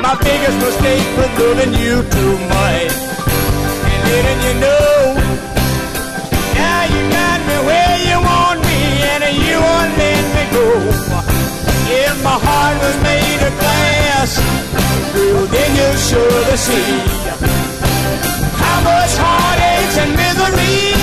My 0.06 0.14
biggest 0.26 0.58
mistake 0.64 1.08
was 1.18 1.30
loving 1.40 1.74
you 1.84 1.94
too 2.16 2.34
much 2.54 3.08
letting 4.08 4.40
you 4.46 4.54
know. 4.64 4.90
Now 6.58 6.80
you 6.94 7.02
got 7.18 7.38
me 7.48 7.56
where 7.68 7.96
you 8.08 8.16
want 8.28 8.58
me 8.68 8.80
and 9.12 9.22
you 9.46 9.56
won't 9.66 9.92
let 10.02 10.24
me 10.36 10.44
go. 10.56 10.66
If 12.04 12.16
my 12.28 12.38
heart 12.46 12.76
was 12.84 12.96
made 13.08 13.40
of 13.48 13.54
glass, 13.62 14.30
then 15.54 15.70
you 15.80 15.90
should 16.06 16.46
have 16.52 16.62
seen 16.68 17.00
how 18.62 18.78
much 18.88 19.12
heartaches 19.22 19.96
and 20.02 20.10
misery 20.22 20.97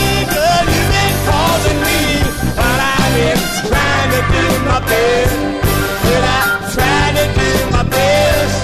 I 4.88 6.62
try 6.74 7.06
to 7.18 7.26
do 7.40 7.52
my 7.72 7.84
best, 7.90 8.56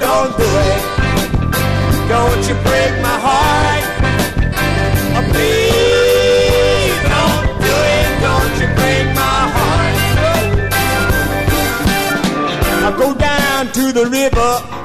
don't 0.00 0.32
do 0.36 0.48
it. 0.70 0.82
Don't 2.08 2.42
you 2.48 2.56
break 2.66 2.92
my 3.02 3.16
heart. 3.26 3.84
Oh, 5.16 5.24
please 5.30 6.98
don't 7.14 7.46
do 7.64 7.74
it. 7.96 8.08
Don't 8.26 8.54
you 8.60 8.68
break 8.78 9.06
my 9.14 9.38
heart. 9.56 9.94
I 12.82 12.90
go 12.98 13.08
down 13.14 13.72
to 13.72 13.92
the 13.92 14.04
river. 14.06 14.79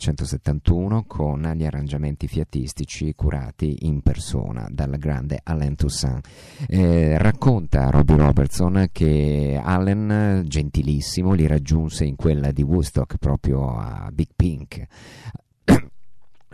1971 0.00 1.04
con 1.06 1.52
gli 1.54 1.64
arrangiamenti 1.64 2.26
fiatistici 2.26 3.12
curati 3.14 3.86
in 3.86 4.00
persona 4.00 4.66
dal 4.70 4.96
grande 4.96 5.40
Alain 5.42 5.76
Toussaint. 5.76 6.26
Eh, 6.66 7.18
racconta 7.18 7.90
Robbie 7.90 8.16
Robertson 8.16 8.88
che 8.92 9.60
Allen, 9.62 10.42
gentilissimo, 10.46 11.34
li 11.34 11.46
raggiunse 11.46 12.06
in 12.06 12.16
quella 12.16 12.50
di 12.50 12.62
Woodstock 12.62 13.18
proprio 13.18 13.76
a 13.76 14.08
Big 14.10 14.28
Pink 14.34 14.86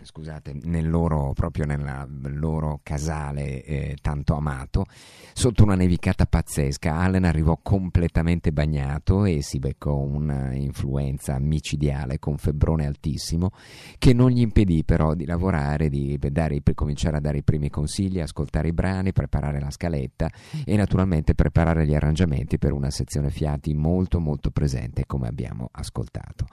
scusate, 0.07 0.57
nel 0.63 0.89
loro, 0.89 1.33
proprio 1.35 1.67
nel 1.67 2.39
loro 2.39 2.81
casale 2.83 3.63
eh, 3.65 3.97
tanto 4.01 4.35
amato, 4.35 4.87
sotto 5.35 5.65
una 5.65 5.75
nevicata 5.75 6.25
pazzesca. 6.25 6.95
Allen 6.95 7.25
arrivò 7.25 7.59
completamente 7.61 8.53
bagnato 8.53 9.25
e 9.25 9.43
si 9.43 9.59
beccò 9.59 9.95
un'influenza 9.95 11.39
micidiale 11.39 12.19
con 12.19 12.39
febbrone 12.39 12.87
altissimo 12.87 13.51
che 13.99 14.13
non 14.13 14.31
gli 14.31 14.41
impedì 14.41 14.85
però 14.85 15.15
di 15.15 15.27
lavorare, 15.27 15.89
di 15.89 16.19
dare, 16.19 16.63
cominciare 16.75 17.17
a 17.17 17.21
dare 17.21 17.39
i 17.39 17.43
primi 17.43 17.69
consigli, 17.69 18.21
ascoltare 18.21 18.69
i 18.69 18.73
brani, 18.73 19.13
preparare 19.13 19.61
la 19.61 19.71
scaletta 19.71 20.31
e 20.65 20.77
naturalmente 20.77 21.35
preparare 21.35 21.87
gli 21.87 21.95
arrangiamenti 21.95 22.59
per 22.59 22.73
una 22.73 22.91
sezione 22.91 23.31
fiati 23.31 23.75
molto 23.75 24.21
molto 24.21 24.51
presente 24.51 25.05
come 25.07 25.27
abbiamo 25.27 25.69
ascoltato. 25.73 26.47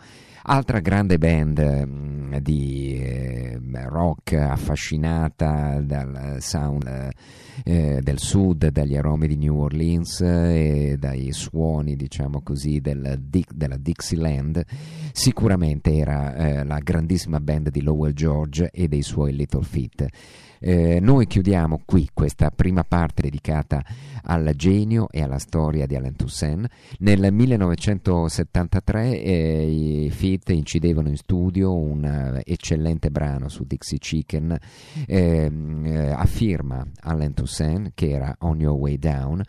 Altra 0.46 0.80
grande 0.80 1.18
band 1.18 1.60
mh, 1.60 2.40
di 2.40 3.00
eh, 3.02 3.43
rock 3.88 4.34
affascinata 4.34 5.80
dal 5.82 6.38
sound 6.40 7.12
eh, 7.64 8.00
del 8.02 8.20
sud, 8.20 8.70
dagli 8.70 8.96
aromi 8.96 9.28
di 9.28 9.38
New 9.38 9.58
Orleans 9.58 10.22
eh, 10.22 10.92
e 10.92 10.98
dai 10.98 11.32
suoni, 11.32 11.96
diciamo 11.96 12.42
così, 12.42 12.80
del, 12.80 13.20
della 13.20 13.78
Dixieland, 13.78 14.64
sicuramente 15.12 15.96
era 15.96 16.36
eh, 16.36 16.64
la 16.64 16.80
grandissima 16.80 17.40
band 17.40 17.70
di 17.70 17.82
Lowell 17.82 18.14
George 18.14 18.70
e 18.72 18.88
dei 18.88 19.02
suoi 19.02 19.36
Little 19.36 19.64
Feat. 19.64 20.08
Eh, 20.66 21.00
noi 21.02 21.28
chiudiamo 21.28 21.82
qui 21.84 22.08
questa 22.14 22.50
prima 22.50 22.86
parte 22.86 23.24
dedicata 23.24 23.84
al 24.24 24.54
genio 24.56 25.10
e 25.12 25.22
alla 25.22 25.40
storia 25.40 25.86
di 25.86 25.96
Alain 25.96 26.16
Toussaint. 26.16 26.70
Nel 27.00 27.34
1973 27.34 29.22
eh, 29.22 30.06
i 30.06 30.10
Feat 30.10 30.52
incidevano 30.52 31.10
in 31.10 31.18
studio 31.18 31.76
un 31.76 32.36
uh, 32.36 32.40
eccellente 32.46 33.10
brano 33.10 33.50
su 33.50 33.66
Dixie 33.66 33.98
Chicken 33.98 34.58
ehm, 35.06 35.86
eh, 35.86 36.12
a 36.12 36.26
firma 36.26 36.86
Alain 37.02 37.34
Toussaint 37.34 37.92
che 37.94 38.12
era 38.12 38.34
On 38.40 38.58
Your 38.60 38.78
Way 38.78 38.98
Down. 38.98 39.42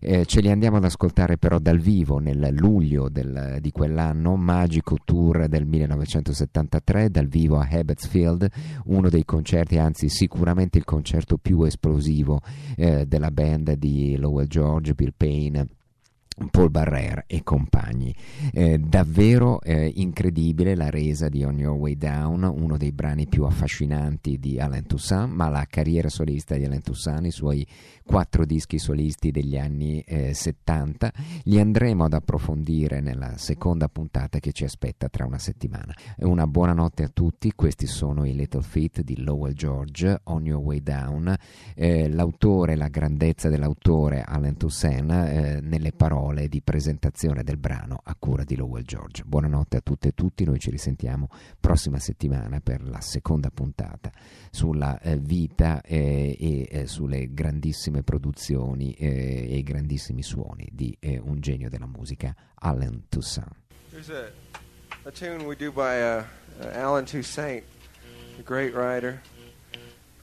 Eh, 0.00 0.24
ce 0.24 0.40
li 0.40 0.50
andiamo 0.50 0.78
ad 0.78 0.84
ascoltare 0.84 1.36
però 1.36 1.58
dal 1.58 1.80
vivo 1.80 2.18
nel 2.18 2.48
luglio 2.52 3.10
del, 3.10 3.58
di 3.60 3.70
quell'anno, 3.70 4.36
magico 4.36 4.96
tour 5.04 5.48
del 5.48 5.66
1973, 5.66 7.10
dal 7.10 7.26
vivo 7.26 7.58
a 7.58 7.68
Abbotsfield, 7.70 8.48
uno 8.86 9.10
dei 9.10 9.24
concerti, 9.26 9.76
anzi 9.76 10.08
sicuramente 10.08 10.61
il 10.78 10.84
concerto 10.84 11.38
più 11.38 11.62
esplosivo 11.62 12.40
eh, 12.76 13.06
della 13.06 13.30
band 13.30 13.72
di 13.72 14.16
Lowell 14.16 14.46
George, 14.46 14.94
Bill 14.94 15.12
Payne. 15.16 15.66
Paul 16.50 16.70
Barrère 16.70 17.24
e 17.26 17.42
compagni. 17.42 18.14
Eh, 18.52 18.78
davvero 18.78 19.60
eh, 19.60 19.90
incredibile 19.94 20.74
la 20.74 20.90
resa 20.90 21.28
di 21.28 21.44
On 21.44 21.58
Your 21.58 21.76
Way 21.76 21.96
Down, 21.96 22.42
uno 22.44 22.76
dei 22.76 22.92
brani 22.92 23.26
più 23.26 23.44
affascinanti 23.44 24.38
di 24.38 24.58
Alain 24.58 24.86
Toussaint, 24.86 25.32
ma 25.32 25.48
la 25.48 25.66
carriera 25.68 26.08
solista 26.08 26.56
di 26.56 26.64
Alain 26.64 26.82
Toussaint, 26.82 27.26
i 27.26 27.30
suoi 27.30 27.66
quattro 28.04 28.44
dischi 28.44 28.78
solisti 28.78 29.30
degli 29.30 29.56
anni 29.56 30.00
eh, 30.00 30.34
70, 30.34 31.12
li 31.44 31.58
andremo 31.60 32.04
ad 32.04 32.14
approfondire 32.14 33.00
nella 33.00 33.36
seconda 33.36 33.88
puntata 33.88 34.38
che 34.38 34.52
ci 34.52 34.64
aspetta 34.64 35.08
tra 35.08 35.24
una 35.24 35.38
settimana. 35.38 35.94
Una 36.18 36.46
buona 36.46 36.72
notte 36.72 37.04
a 37.04 37.10
tutti, 37.12 37.52
questi 37.54 37.86
sono 37.86 38.24
i 38.24 38.34
Little 38.34 38.62
Feet 38.62 39.02
di 39.02 39.22
Lowell 39.22 39.52
George, 39.52 40.20
On 40.24 40.44
Your 40.44 40.62
Way 40.62 40.82
Down, 40.82 41.34
eh, 41.74 42.08
l'autore, 42.08 42.76
la 42.76 42.88
grandezza 42.88 43.48
dell'autore 43.48 44.22
Alain 44.22 44.56
Toussaint 44.56 45.10
eh, 45.10 45.60
nelle 45.62 45.92
parole 45.92 46.31
di 46.32 46.62
presentazione 46.62 47.44
del 47.44 47.58
brano 47.58 48.00
a 48.02 48.16
cura 48.18 48.42
di 48.42 48.56
Lowell 48.56 48.84
George. 48.84 49.22
Buonanotte 49.24 49.76
a 49.76 49.80
tutte 49.80 50.08
e 50.08 50.12
tutti, 50.12 50.44
noi 50.44 50.58
ci 50.58 50.70
risentiamo 50.70 51.28
prossima 51.60 51.98
settimana 51.98 52.60
per 52.60 52.82
la 52.82 53.00
seconda 53.00 53.50
puntata 53.50 54.10
sulla 54.50 54.98
eh, 55.00 55.18
vita 55.18 55.82
eh, 55.82 56.36
e 56.38 56.68
eh, 56.70 56.86
sulle 56.86 57.32
grandissime 57.32 58.02
produzioni 58.02 58.92
eh, 58.94 59.46
e 59.50 59.56
i 59.58 59.62
grandissimi 59.62 60.22
suoni 60.22 60.66
di 60.72 60.96
eh, 60.98 61.20
un 61.22 61.40
genio 61.40 61.68
della 61.68 61.86
musica, 61.86 62.34
Alan 62.54 63.04
Toussaint. 63.08 63.54
There's 63.90 64.08
a, 64.08 64.32
a 65.04 65.10
tune 65.10 65.44
we 65.44 65.54
do 65.54 65.70
by 65.70 66.00
uh, 66.00 66.24
uh, 66.60 66.70
Alan 66.72 67.04
Toussaint, 67.04 67.62
a 68.38 68.42
great 68.42 68.74
writer, 68.74 69.20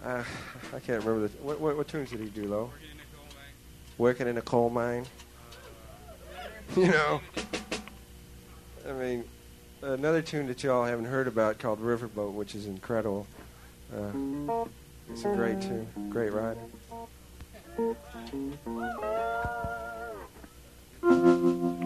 Uh, 0.03 0.23
I 0.73 0.79
can't 0.79 1.03
remember 1.03 1.27
the 1.27 1.43
what, 1.43 1.59
what, 1.59 1.75
what 1.75 1.87
tunes 1.87 2.09
did 2.09 2.21
he 2.21 2.29
do, 2.29 2.47
Lo? 2.47 2.71
Working 3.97 4.27
in 4.27 4.37
a 4.37 4.41
coal 4.41 4.69
mine. 4.69 5.05
You 6.77 6.87
know, 6.87 7.19
I 8.87 8.91
mean, 8.93 9.23
another 9.81 10.21
tune 10.21 10.47
that 10.47 10.63
y'all 10.63 10.85
haven't 10.85 11.05
heard 11.05 11.27
about 11.27 11.57
called 11.57 11.81
Riverboat, 11.81 12.33
which 12.33 12.53
is 12.53 12.67
incredible. 12.67 13.25
Uh, 13.93 14.65
it's 15.09 15.25
a 15.25 15.33
great 15.35 15.59
tune, 15.61 15.87
great 16.09 16.31
rider. 16.31 16.59
Wow. 21.01 21.85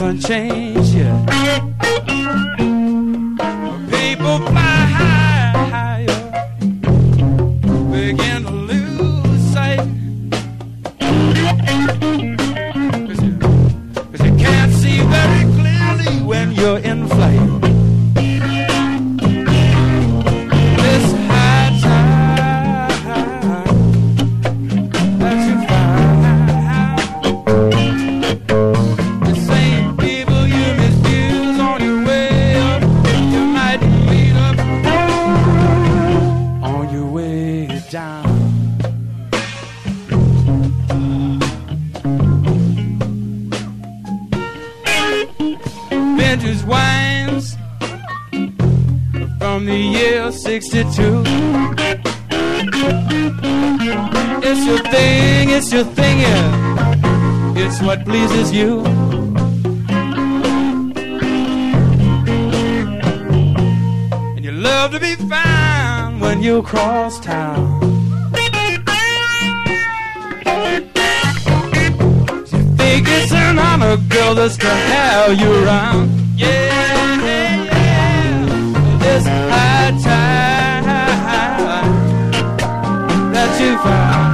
haven't 0.00 0.18
changed. 0.26 0.63
Love 64.84 64.92
to 64.92 65.00
be 65.00 65.14
found 65.30 66.20
when 66.20 66.42
you 66.42 66.62
cross 66.62 67.18
town. 67.18 67.80
You 72.52 72.62
think 72.76 73.06
it's 73.08 73.32
an 73.32 73.58
honor, 73.58 73.96
girl, 73.96 74.34
just 74.34 74.60
to 74.60 74.66
have 74.66 75.40
you 75.40 75.50
around. 75.64 76.10
Yeah, 76.36 77.22
yeah, 77.24 77.64
yeah. 77.64 78.98
This 78.98 79.24
high 79.26 79.90
tide 80.02 80.84
that 83.32 83.60
you 83.60 83.78
found. 83.78 84.33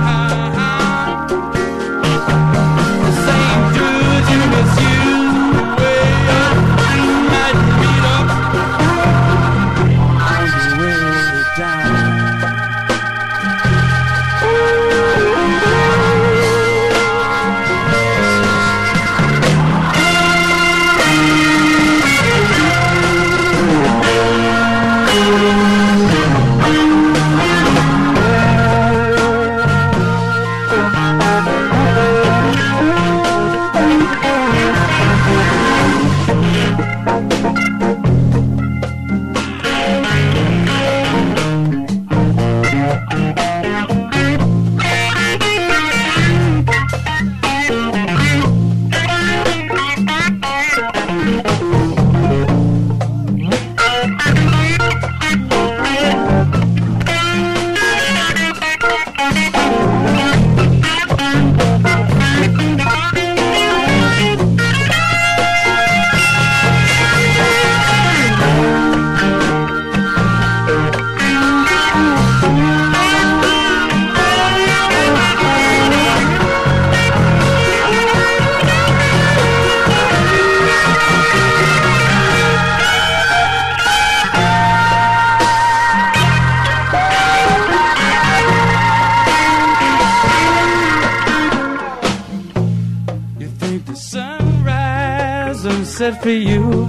For 96.17 96.31
you. 96.31 96.89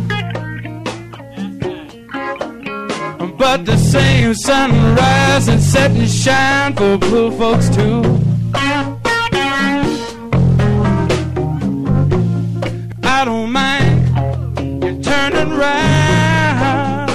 But 3.37 3.65
the 3.65 3.77
same 3.77 4.33
sunrise 4.33 5.47
and 5.47 5.61
set 5.61 5.91
and 5.91 6.09
shine 6.09 6.75
for 6.75 6.97
blue 6.97 7.31
folks 7.31 7.69
too. 7.69 8.01
I 13.03 13.23
don't 13.25 13.51
mind 13.51 14.83
you 14.83 15.01
turning 15.01 15.49
round. 15.57 17.11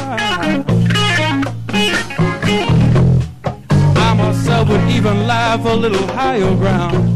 I 3.97 4.15
myself 4.15 4.69
would 4.69 4.89
even 4.91 5.27
lie 5.27 5.59
for 5.63 5.71
a 5.71 5.77
little 5.77 6.07
higher 6.09 6.55
ground. 6.57 7.16